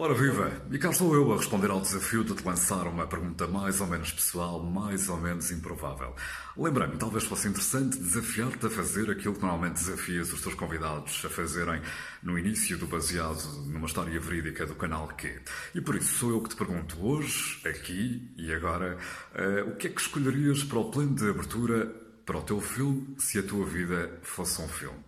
Ora 0.01 0.13
viva! 0.13 0.49
E 0.71 0.79
cá 0.79 0.91
estou 0.91 1.13
eu 1.13 1.29
a 1.33 1.35
responder 1.35 1.69
ao 1.69 1.81
desafio 1.81 2.23
de 2.23 2.33
te 2.33 2.47
lançar 2.47 2.87
uma 2.87 3.05
pergunta 3.05 3.45
mais 3.45 3.81
ou 3.81 3.87
menos 3.87 4.13
pessoal, 4.13 4.63
mais 4.63 5.09
ou 5.09 5.17
menos 5.17 5.51
improvável. 5.51 6.15
Lembrei-me, 6.55 6.95
talvez 6.95 7.25
fosse 7.25 7.49
interessante 7.49 7.99
desafiar-te 7.99 8.65
a 8.65 8.69
fazer 8.69 9.11
aquilo 9.11 9.33
que 9.33 9.41
normalmente 9.41 9.73
desafias 9.73 10.31
os 10.31 10.41
teus 10.41 10.55
convidados 10.55 11.21
a 11.25 11.29
fazerem 11.29 11.81
no 12.23 12.39
início 12.39 12.77
do 12.77 12.87
baseado 12.87 13.43
numa 13.67 13.87
história 13.87 14.17
verídica 14.21 14.65
do 14.65 14.73
canal 14.73 15.05
Q. 15.09 15.41
E 15.75 15.81
por 15.81 15.97
isso 15.97 16.17
sou 16.17 16.29
eu 16.29 16.41
que 16.41 16.47
te 16.47 16.55
pergunto 16.55 17.05
hoje, 17.05 17.59
aqui 17.67 18.31
e 18.37 18.53
agora, 18.53 18.97
eh, 19.35 19.63
o 19.63 19.75
que 19.75 19.87
é 19.87 19.89
que 19.89 19.99
escolherias 19.99 20.63
para 20.63 20.79
o 20.79 20.89
plano 20.89 21.13
de 21.13 21.29
abertura 21.29 21.87
para 22.25 22.37
o 22.37 22.41
teu 22.41 22.61
filme 22.61 23.15
se 23.17 23.37
a 23.37 23.43
tua 23.43 23.65
vida 23.65 24.17
fosse 24.21 24.61
um 24.61 24.67
filme? 24.69 25.03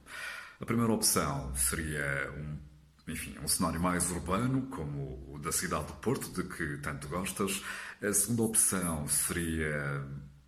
A 0.60 0.66
primeira 0.66 0.92
opção 0.92 1.56
seria 1.56 2.30
um 2.38 2.71
enfim, 3.08 3.36
um 3.44 3.48
cenário 3.48 3.80
mais 3.80 4.10
urbano, 4.12 4.64
como 4.68 5.34
o 5.34 5.40
da 5.40 5.52
cidade 5.52 5.88
do 5.88 5.94
Porto, 5.94 6.30
de 6.32 6.44
que 6.44 6.78
tanto 6.78 7.08
gostas. 7.08 7.64
A 8.02 8.14
segunda 8.14 8.44
opção 8.44 9.08
seria, 9.08 10.06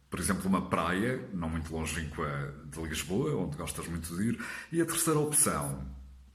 por 0.09 0.19
exemplo, 0.19 0.47
uma 0.47 0.69
praia, 0.69 1.27
não 1.33 1.49
muito 1.49 1.73
longínqua 1.73 2.53
de 2.65 2.81
Lisboa, 2.81 3.35
onde 3.35 3.57
gostas 3.57 3.87
muito 3.87 4.15
de 4.15 4.29
ir. 4.29 4.45
E 4.71 4.81
a 4.81 4.85
terceira 4.85 5.19
opção, 5.19 5.85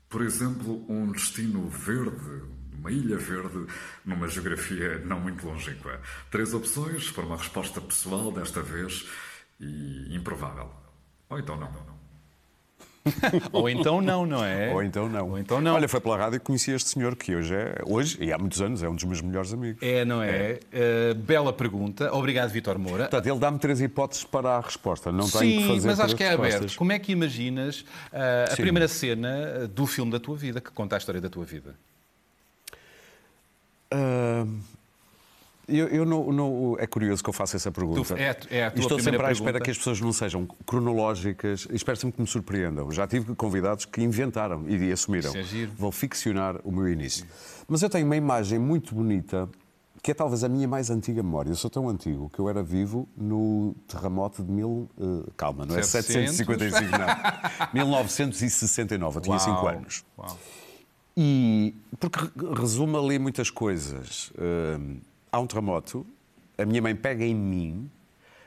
por 0.08 0.22
exemplo, 0.22 0.84
um 0.88 1.10
destino 1.12 1.68
verde, 1.68 2.42
uma 2.72 2.90
ilha 2.90 3.16
verde, 3.16 3.66
numa 4.04 4.28
geografia 4.28 4.98
não 5.04 5.20
muito 5.20 5.46
longínqua. 5.46 6.00
Três 6.30 6.54
opções 6.54 7.10
para 7.10 7.24
uma 7.24 7.36
resposta 7.36 7.80
pessoal, 7.80 8.32
desta 8.32 8.62
vez, 8.62 9.08
e 9.60 10.14
improvável. 10.14 10.70
Ou 11.28 11.38
então 11.38 11.56
não. 11.56 11.70
não. 11.70 11.97
Ou 13.52 13.68
então 13.68 14.00
não, 14.00 14.26
não 14.26 14.44
é? 14.44 14.72
Ou 14.72 14.82
então 14.82 15.08
não. 15.08 15.30
Ou 15.30 15.38
então 15.38 15.60
não. 15.60 15.74
Olha, 15.74 15.88
foi 15.88 16.00
pela 16.00 16.16
rádio 16.16 16.38
que 16.38 16.46
conheci 16.46 16.70
este 16.70 16.90
senhor 16.90 17.16
que 17.16 17.34
hoje 17.34 17.54
é, 17.54 17.82
hoje, 17.86 18.18
e 18.20 18.32
há 18.32 18.38
muitos 18.38 18.60
anos, 18.60 18.82
é 18.82 18.88
um 18.88 18.94
dos 18.94 19.04
meus 19.04 19.20
melhores 19.20 19.52
amigos. 19.52 19.82
É, 19.82 20.04
não 20.04 20.22
é? 20.22 20.58
Eh, 20.72 21.14
bela 21.14 21.52
pergunta. 21.52 22.12
Obrigado, 22.14 22.50
Vitor 22.50 22.78
Moura. 22.78 23.04
Portanto, 23.04 23.26
ele 23.26 23.38
dá-me 23.38 23.58
três 23.58 23.80
hipóteses 23.80 24.24
para 24.24 24.56
a 24.56 24.60
resposta. 24.60 25.10
Não 25.10 25.28
tenho 25.28 25.52
Sim, 25.52 25.58
que 25.58 25.68
fazer 25.68 25.88
mas 25.88 26.00
acho 26.00 26.16
que 26.16 26.22
é 26.22 26.28
respostas. 26.28 26.54
aberto. 26.56 26.76
Como 26.76 26.92
é 26.92 26.98
que 26.98 27.12
imaginas 27.12 27.84
ah, 28.12 28.44
a 28.44 28.56
Sim. 28.56 28.62
primeira 28.62 28.88
cena 28.88 29.28
ah, 29.64 29.66
do 29.66 29.86
filme 29.86 30.12
da 30.12 30.20
tua 30.20 30.36
vida, 30.36 30.60
que 30.60 30.70
conta 30.70 30.96
a 30.96 30.98
história 30.98 31.20
da 31.20 31.28
tua 31.28 31.44
vida? 31.44 31.74
Ah, 33.90 34.46
eu, 35.68 35.86
eu 35.88 36.04
não, 36.06 36.32
não- 36.32 36.76
é 36.78 36.86
curioso 36.86 37.22
que 37.22 37.28
eu 37.30 37.32
faça 37.34 37.56
essa 37.56 37.70
pergunta. 37.70 38.02
Tu- 38.02 38.14
é 38.20 38.36
é 38.50 38.64
a 38.66 38.70
tua 38.70 38.80
Estou 38.80 38.98
sempre 38.98 39.16
à 39.20 39.24
pergunta. 39.26 39.32
espera 39.32 39.60
que 39.60 39.70
as 39.70 39.76
pessoas 39.78 40.00
não 40.00 40.12
sejam 40.12 40.46
cronológicas 40.66 41.66
e 41.70 41.76
espero 41.76 41.96
sempre 41.98 42.16
que 42.16 42.22
me 42.22 42.26
surpreendam. 42.28 42.90
Já 42.90 43.06
tive 43.06 43.34
convidados 43.34 43.84
que 43.84 44.02
inventaram 44.02 44.64
e 44.68 44.90
assumiram. 44.92 45.32
É 45.36 45.92
ficcionar 45.92 46.56
o 46.64 46.72
meu 46.72 46.88
início. 46.88 47.26
Mas 47.68 47.82
eu 47.82 47.90
tenho 47.90 48.06
uma 48.06 48.16
imagem 48.16 48.58
muito 48.58 48.94
bonita 48.94 49.48
que 50.00 50.12
é 50.12 50.14
talvez 50.14 50.44
a 50.44 50.48
minha 50.48 50.66
mais 50.68 50.90
antiga 50.90 51.22
memória. 51.22 51.50
Eu 51.50 51.56
sou 51.56 51.68
tão 51.68 51.88
antigo 51.88 52.30
que 52.32 52.38
eu 52.38 52.48
era 52.48 52.62
vivo 52.62 53.08
no 53.16 53.74
terremoto 53.88 54.44
de 54.44 54.50
mil. 54.50 54.88
eh, 54.98 55.30
calma, 55.36 55.66
não 55.66 55.76
é 55.76 55.82
700? 55.82 56.36
755, 56.36 56.98
não. 56.98 57.68
1969. 57.74 59.16
Eu 59.18 59.20
tinha 59.20 59.38
5 59.38 59.50
Uau, 59.56 59.68
anos. 59.68 60.04
uau. 60.16 60.38
E 61.16 61.74
porque 61.98 62.20
re- 62.20 62.54
resume 62.60 62.96
ali 62.96 63.18
muitas 63.18 63.50
coisas. 63.50 64.32
Hum, 64.38 64.98
há 65.30 65.38
um 65.38 65.46
terremoto, 65.46 66.06
a 66.56 66.64
minha 66.64 66.82
mãe 66.82 66.94
pega 66.94 67.24
em 67.24 67.34
mim, 67.34 67.90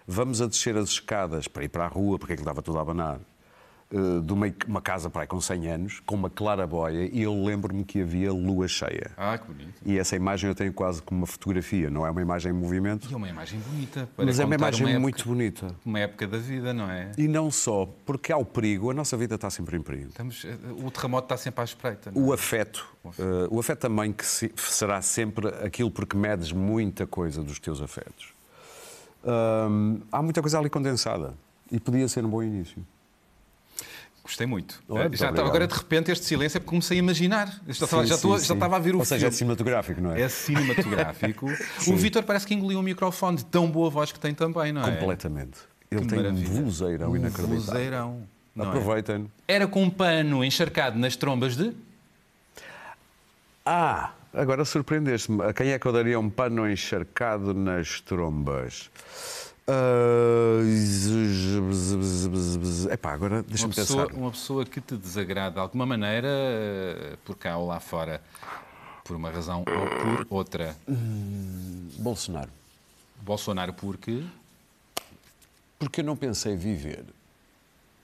vamos 0.05 0.41
a 0.41 0.47
descer 0.47 0.75
as 0.75 0.89
escadas 0.89 1.47
para 1.47 1.63
ir 1.63 1.69
para 1.69 1.85
a 1.85 1.87
rua, 1.87 2.19
porque 2.19 2.33
aquilo 2.33 2.45
estava 2.45 2.61
tudo 2.61 2.77
a 2.77 2.81
abanar, 2.81 3.19
de 4.23 4.31
uma, 4.31 4.45
uma 4.67 4.81
casa 4.81 5.09
para 5.09 5.21
aí 5.23 5.27
com 5.27 5.41
100 5.41 5.67
anos, 5.67 5.99
com 6.05 6.15
uma 6.15 6.29
claraboia, 6.29 7.09
e 7.11 7.21
eu 7.23 7.33
lembro-me 7.43 7.83
que 7.83 8.01
havia 8.01 8.31
lua 8.31 8.67
cheia. 8.67 9.11
Ah, 9.17 9.37
que 9.37 9.45
bonito. 9.51 9.73
E 9.85 9.97
essa 9.99 10.15
imagem 10.15 10.47
eu 10.49 10.55
tenho 10.55 10.71
quase 10.71 11.01
como 11.01 11.19
uma 11.21 11.27
fotografia, 11.27 11.89
não 11.89 12.05
é 12.07 12.09
uma 12.11 12.21
imagem 12.21 12.51
em 12.51 12.55
movimento, 12.55 13.09
E 13.09 13.13
é 13.13 13.17
uma 13.17 13.27
imagem 13.27 13.59
bonita. 13.59 14.07
Mas 14.17 14.39
é 14.39 14.45
uma 14.45 14.55
imagem 14.55 14.85
época- 14.87 14.99
muito 14.99 15.27
bonita. 15.27 15.75
Uma 15.85 15.99
época 15.99 16.27
da 16.27 16.37
vida, 16.37 16.73
não 16.73 16.89
é? 16.89 17.11
E 17.17 17.27
não 17.27 17.51
só, 17.51 17.85
porque 18.05 18.31
há 18.31 18.37
o 18.37 18.45
perigo, 18.45 18.89
a 18.89 18.93
nossa 18.93 19.17
vida 19.17 19.35
está 19.35 19.49
sempre 19.49 19.75
em 19.75 19.81
perigo. 19.81 20.07
Estamos, 20.09 20.45
eh, 20.45 20.55
o 20.83 20.89
terremoto 20.89 21.25
está 21.25 21.35
sempre 21.37 21.61
à 21.61 21.63
espreita. 21.65 22.09
é? 22.09 22.13
O 22.17 22.31
afeto. 22.31 22.87
eh, 23.19 23.47
o 23.49 23.59
afeto 23.59 23.79
também 23.79 24.13
que 24.13 24.25
se- 24.25 24.51
será 24.55 25.01
sempre 25.01 25.47
aquilo 25.65 25.91
porque 25.91 26.15
medes 26.15 26.51
muita 26.53 27.05
coisa 27.05 27.43
dos 27.43 27.59
teus 27.59 27.81
afetos. 27.81 28.33
Há 30.11 30.21
muita 30.21 30.41
coisa 30.41 30.57
ali 30.59 30.69
condensada 30.69 31.33
e 31.71 31.79
podia 31.79 32.07
ser 32.07 32.25
um 32.25 32.29
bom 32.29 32.41
início. 32.41 32.81
Gostei 34.23 34.45
muito. 34.45 34.81
Muito 34.87 35.17
já 35.17 35.29
estava, 35.31 35.47
agora, 35.47 35.65
de 35.67 35.73
repente, 35.73 36.11
este 36.11 36.25
silêncio 36.25 36.57
é 36.57 36.59
porque 36.59 36.69
comecei 36.69 36.97
a 36.97 36.99
imaginar. 36.99 37.47
Eu 37.67 37.73
já, 37.73 37.85
estava, 37.85 38.03
Sim, 38.03 38.07
já, 38.09 38.15
estou- 38.15 38.33
sim, 38.37 38.41
já 38.43 38.47
sim. 38.49 38.53
estava 38.53 38.75
a 38.75 38.79
ver 38.79 38.93
o 38.95 38.99
Ou 38.99 39.05
seja, 39.05 39.15
é 39.27 39.29
filme. 39.29 39.37
cinematográfico, 39.37 39.99
não 40.01 40.11
é? 40.13 40.21
É 40.21 40.29
cinematográfico. 40.29 41.47
o 41.87 41.95
Vítor 41.95 42.23
parece 42.23 42.45
que 42.45 42.53
engoliu 42.53 42.79
o 42.79 42.83
microfone 42.83 43.37
de 43.37 43.45
tão 43.45 43.69
boa 43.69 43.89
voz 43.89 44.11
que 44.11 44.19
tem 44.19 44.33
também, 44.33 44.71
não 44.71 44.83
é? 44.85 44.91
Completamente. 44.95 45.57
Ele 45.89 46.01
Que 46.01 46.07
tem 46.07 46.17
maravilha. 46.19 46.49
um 46.51 46.63
vozeirão 46.63 47.11
Um 47.11 47.15
inacreditável. 47.17 47.61
vozeirão, 47.61 48.27
é? 48.57 48.61
Aproveitem. 48.63 49.31
Era 49.47 49.67
com 49.67 49.83
um 49.83 49.89
pano 49.89 50.43
encharcado 50.45 50.97
nas 50.99 51.15
trombas 51.15 51.57
de. 51.57 51.73
Ah, 53.65 54.11
agora 54.33 54.63
surpreendeste-me. 54.65 55.43
A 55.43 55.53
quem 55.53 55.69
é 55.71 55.79
que 55.79 55.85
eu 55.85 55.91
daria 55.93 56.19
um 56.19 56.29
pano 56.29 56.69
encharcado 56.69 57.53
nas 57.53 58.01
trombas? 58.01 58.89
Ah, 59.71 60.61
epá, 62.93 63.13
agora 63.13 63.35
Uma 63.35 63.43
deixa-me 63.43 63.73
pessoa, 63.73 64.05
pensar. 64.07 64.19
uma 64.19 64.31
pessoa 64.31 64.65
que 64.65 64.81
te 64.81 64.95
desagrada 64.97 65.55
de 65.55 65.59
alguma 65.59 65.85
maneira, 65.85 66.27
eh, 66.29 67.17
por 67.23 67.35
cá 67.37 67.57
ou 67.57 67.67
lá 67.67 67.79
fora, 67.79 68.21
por 69.03 69.15
uma 69.15 69.29
razão 69.29 69.59
ou 69.59 70.25
por 70.25 70.27
outra. 70.29 70.75
Bolsonaro. 71.99 72.49
Bolsonaro, 73.21 73.73
porque. 73.73 74.23
Porque 75.79 76.01
eu 76.01 76.05
não 76.05 76.15
pensei 76.15 76.55
viver. 76.55 77.05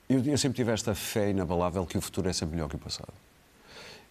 Eu, 0.08 0.24
eu 0.24 0.38
sempre 0.38 0.56
tive 0.56 0.72
esta 0.72 0.94
fé 0.94 1.30
inabalável 1.30 1.84
que 1.86 1.98
o 1.98 2.00
futuro 2.00 2.28
é 2.28 2.32
sempre 2.32 2.54
melhor 2.56 2.68
que 2.68 2.76
o 2.76 2.78
passado. 2.78 3.12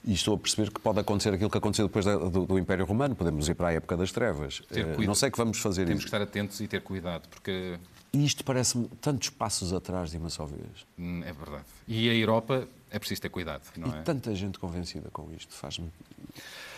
E 0.07 0.13
estou 0.13 0.35
a 0.35 0.37
perceber 0.37 0.71
que 0.71 0.79
pode 0.79 0.99
acontecer 1.01 1.33
aquilo 1.33 1.49
que 1.49 1.57
aconteceu 1.57 1.85
depois 1.85 2.05
do, 2.05 2.45
do 2.45 2.57
Império 2.57 2.85
Romano. 2.85 3.13
Podemos 3.13 3.49
ir 3.49 3.55
para 3.55 3.67
a 3.67 3.73
época 3.73 3.97
das 3.97 4.09
trevas. 4.09 4.61
Eh, 4.71 5.05
não 5.05 5.13
sei 5.13 5.29
que 5.29 5.37
vamos 5.37 5.59
fazer 5.59 5.85
Temos 5.85 6.03
que 6.03 6.07
isso. 6.07 6.15
estar 6.15 6.21
atentos 6.21 6.61
e 6.61 6.67
ter 6.67 6.81
cuidado, 6.81 7.27
porque 7.27 7.77
E 8.13 8.25
isto 8.25 8.41
parece-me 8.45 8.87
tantos 9.01 9.29
passos 9.29 9.73
atrás 9.73 10.09
de 10.11 10.17
uma 10.17 10.29
só 10.29 10.45
vez. 10.45 10.61
Hum, 10.97 11.21
É 11.25 11.33
verdade. 11.33 11.65
E 11.85 12.09
a 12.09 12.13
Europa 12.13 12.65
é 12.89 12.97
preciso 12.97 13.21
ter 13.21 13.27
cuidado, 13.29 13.63
não 13.75 13.89
E 13.93 13.99
é? 13.99 14.01
tanta 14.03 14.33
gente 14.33 14.57
convencida 14.59 15.09
com 15.11 15.29
isto. 15.37 15.53
Faz-me. 15.53 15.91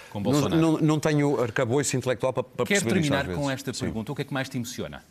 Com 0.10 0.18
Não, 0.20 0.24
Bolsonaro. 0.24 0.60
não, 0.60 0.78
não 0.80 1.00
tenho 1.00 1.40
arcabouço 1.40 1.96
intelectual 1.96 2.34
para, 2.34 2.42
para 2.44 2.66
Quero 2.66 2.82
perceber 2.84 3.00
isto 3.02 3.14
às 3.14 3.20
terminar 3.20 3.36
com 3.40 3.46
vezes. 3.46 3.60
esta 3.60 3.74
Sim. 3.76 3.80
pergunta. 3.82 4.12
O 4.12 4.16
que 4.16 4.24
é 4.24 4.26
que 4.26 4.34
mais 4.34 4.50
te 4.50 4.58
emociona? 4.58 5.04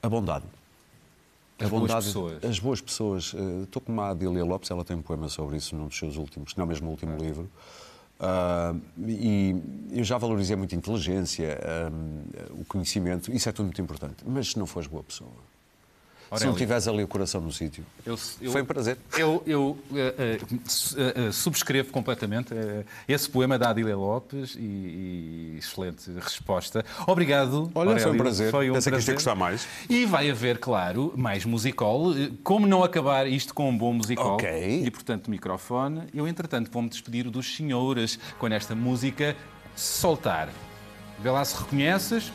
A 0.00 0.08
bondade. 0.08 0.44
As 1.60 1.66
a 1.66 1.70
boas 1.70 1.82
bondade, 1.82 2.06
pessoas. 2.06 2.44
As 2.44 2.58
boas 2.58 2.80
pessoas. 2.80 3.34
Eh, 3.36 3.62
Estou 3.64 3.82
com 3.82 4.00
a 4.00 4.10
Adília 4.10 4.44
Lopes, 4.44 4.70
ela 4.70 4.84
tem 4.84 4.96
um 4.96 5.02
poema 5.02 5.28
sobre 5.28 5.56
isso 5.56 5.76
num 5.76 5.86
dos 5.86 5.98
seus 5.98 6.16
últimos, 6.16 6.54
não 6.56 6.66
mesmo 6.66 6.86
no 6.86 6.90
último 6.92 7.16
livro. 7.16 7.48
Ah, 8.18 8.74
e 9.06 9.54
eu 9.92 10.04
já 10.04 10.18
valorizei 10.18 10.54
muito 10.56 10.74
a 10.74 10.78
inteligência, 10.78 11.58
ah, 11.62 11.90
o 12.52 12.64
conhecimento, 12.64 13.32
isso 13.32 13.48
é 13.48 13.52
tudo 13.52 13.66
muito 13.66 13.80
importante. 13.80 14.24
Mas 14.26 14.48
se 14.52 14.58
não 14.58 14.66
fores 14.66 14.88
boa 14.88 15.02
pessoa, 15.02 15.30
se 16.30 16.34
Aurélio. 16.44 16.50
não 16.52 16.58
tiveres 16.58 16.86
ali 16.88 17.02
o 17.02 17.08
coração 17.08 17.40
no 17.40 17.52
sítio, 17.52 17.84
Eu- 18.06 18.18
eu- 18.40 18.52
foi 18.52 18.62
um 18.62 18.64
prazer. 18.64 18.96
Eu, 19.18 19.42
eu, 19.46 19.78
su- 20.66 20.96
eh, 20.98 21.28
eh, 21.28 21.32
subscrevo 21.32 21.90
completamente 21.90 22.54
esse 23.08 23.28
poema 23.28 23.58
da 23.58 23.70
Adília 23.70 23.96
Lopes 23.96 24.54
e, 24.56 24.60
e 24.60 25.56
excelente 25.58 26.10
resposta. 26.12 26.84
Obrigado. 27.06 27.70
Olha, 27.74 27.90
foi 27.90 28.00
um 28.00 28.04
Aurélio. 28.06 28.18
prazer. 28.18 28.50
Foi 28.50 28.70
um 28.70 28.74
Pensei 28.74 28.92
que 28.92 28.98
isto 28.98 29.08
ia 29.08 29.14
prazer. 29.14 29.32
gostar 29.32 29.34
mais. 29.34 29.66
E 29.88 30.06
vai 30.06 30.30
haver, 30.30 30.58
claro, 30.58 31.12
mais 31.16 31.44
musical. 31.44 32.00
Como 32.44 32.66
não 32.66 32.84
acabar 32.84 33.26
isto 33.26 33.52
com 33.52 33.68
um 33.68 33.76
bom 33.76 33.92
musical? 33.92 34.34
Ok. 34.34 34.82
E, 34.84 34.90
portanto, 34.90 35.30
microfone. 35.30 36.04
Eu, 36.14 36.28
entretanto, 36.28 36.70
vou-me 36.70 36.88
despedir 36.88 37.28
dos 37.28 37.56
senhores 37.56 38.18
com 38.38 38.46
esta 38.48 38.74
música 38.74 39.36
Soltar. 39.74 40.48
Vê 41.22 41.30
lá 41.30 41.44
se 41.44 41.56
reconheces. 41.58 42.32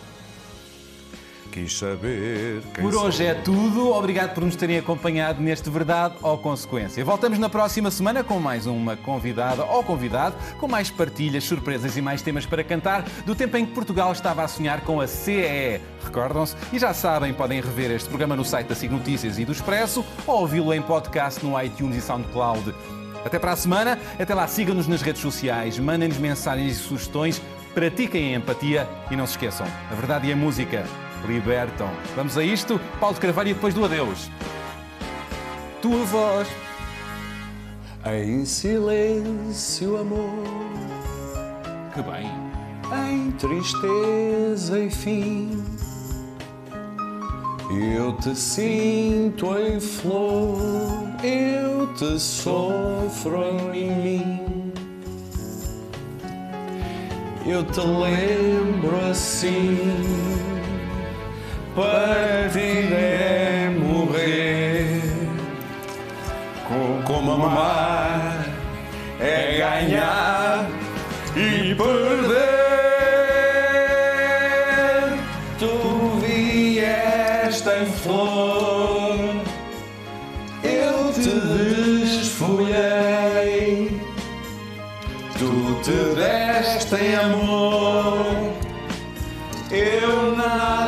Quis 1.51 1.77
saber. 1.77 2.61
quem 2.73 2.83
Por 2.83 2.95
hoje 2.95 3.25
é 3.25 3.33
tudo. 3.33 3.91
Obrigado 3.91 4.33
por 4.33 4.43
nos 4.43 4.55
terem 4.55 4.77
acompanhado 4.77 5.41
neste 5.41 5.69
Verdade 5.69 6.15
ou 6.21 6.37
Consequência. 6.37 7.03
Voltamos 7.05 7.39
na 7.39 7.49
próxima 7.49 7.89
semana 7.89 8.23
com 8.23 8.39
mais 8.39 8.65
uma 8.65 8.95
convidada 8.97 9.63
ou 9.63 9.83
convidado, 9.83 10.35
com 10.59 10.67
mais 10.67 10.89
partilhas, 10.89 11.43
surpresas 11.43 11.95
e 11.95 12.01
mais 12.01 12.21
temas 12.21 12.45
para 12.45 12.63
cantar 12.63 13.03
do 13.25 13.33
tempo 13.33 13.57
em 13.57 13.65
que 13.65 13.73
Portugal 13.73 14.11
estava 14.11 14.43
a 14.43 14.47
sonhar 14.47 14.81
com 14.81 14.99
a 14.99 15.07
CEE. 15.07 15.79
Recordam-se? 16.03 16.55
E 16.73 16.79
já 16.79 16.93
sabem, 16.93 17.33
podem 17.33 17.61
rever 17.61 17.91
este 17.91 18.09
programa 18.09 18.35
no 18.35 18.43
site 18.43 18.67
da 18.67 18.75
SIG 18.75 18.91
Notícias 18.91 19.39
e 19.39 19.45
do 19.45 19.51
Expresso 19.51 20.03
ou 20.27 20.41
ouvi-lo 20.41 20.73
em 20.73 20.81
podcast 20.81 21.45
no 21.45 21.61
iTunes 21.61 21.97
e 21.97 22.01
SoundCloud. 22.01 22.73
Até 23.25 23.39
para 23.39 23.53
a 23.53 23.55
semana. 23.55 23.97
Até 24.19 24.33
lá, 24.35 24.47
sigam-nos 24.47 24.87
nas 24.87 25.01
redes 25.01 25.21
sociais, 25.21 25.79
mandem-nos 25.79 26.17
mensagens 26.17 26.73
e 26.73 26.75
sugestões, 26.75 27.41
pratiquem 27.73 28.35
a 28.35 28.37
empatia 28.37 28.87
e 29.09 29.15
não 29.15 29.25
se 29.25 29.33
esqueçam, 29.33 29.65
a 29.91 29.95
verdade 29.95 30.27
e 30.27 30.33
a 30.33 30.35
música 30.35 30.85
libertam. 31.25 31.89
Vamos 32.15 32.37
a 32.37 32.43
isto? 32.43 32.79
Paulo 32.99 33.15
de 33.15 33.21
Carvalho 33.21 33.49
e 33.49 33.53
depois 33.53 33.73
do 33.73 33.83
adeus. 33.85 34.29
Tua 35.81 36.03
voz. 36.05 36.47
Em 38.05 38.45
silêncio, 38.45 39.97
amor, 39.97 40.29
Que 41.93 42.01
bem. 42.03 42.29
em 43.11 43.31
tristeza 43.31 44.79
e 44.79 44.91
fim. 44.91 45.63
Eu 47.71 48.13
te 48.17 48.35
sinto 48.35 49.57
em 49.57 49.79
flor, 49.79 50.59
eu 51.23 51.87
te 51.95 52.19
sofro 52.19 53.43
em 53.73 53.89
mim. 53.89 54.71
Eu 57.43 57.63
te 57.63 57.79
lembro 57.79 58.95
assim, 59.09 59.77
partir 61.75 62.93
é 62.93 63.69
morrer. 63.77 65.01
Como 67.05 67.31
amar 67.31 68.45
é 69.19 69.57
ganhar 69.57 70.67
e 71.35 71.75
perder. 71.75 72.65
Tu 75.59 76.19
vieste 76.21 77.69
em 77.69 77.85
flor, 77.85 79.19
eu 80.63 81.13
te 81.13 81.29
desfolhei. 82.19 84.01
Tu 85.37 85.51
te 85.83 85.97
deste 86.15 86.95
em 86.95 87.15
amor, 87.15 88.25
eu 89.71 90.35
nada 90.35 90.84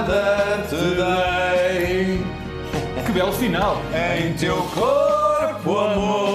Belo 3.28 3.34
final. 3.34 3.82
Em 4.18 4.34
teu 4.34 4.56
corpo, 4.56 5.80
amor, 5.80 6.27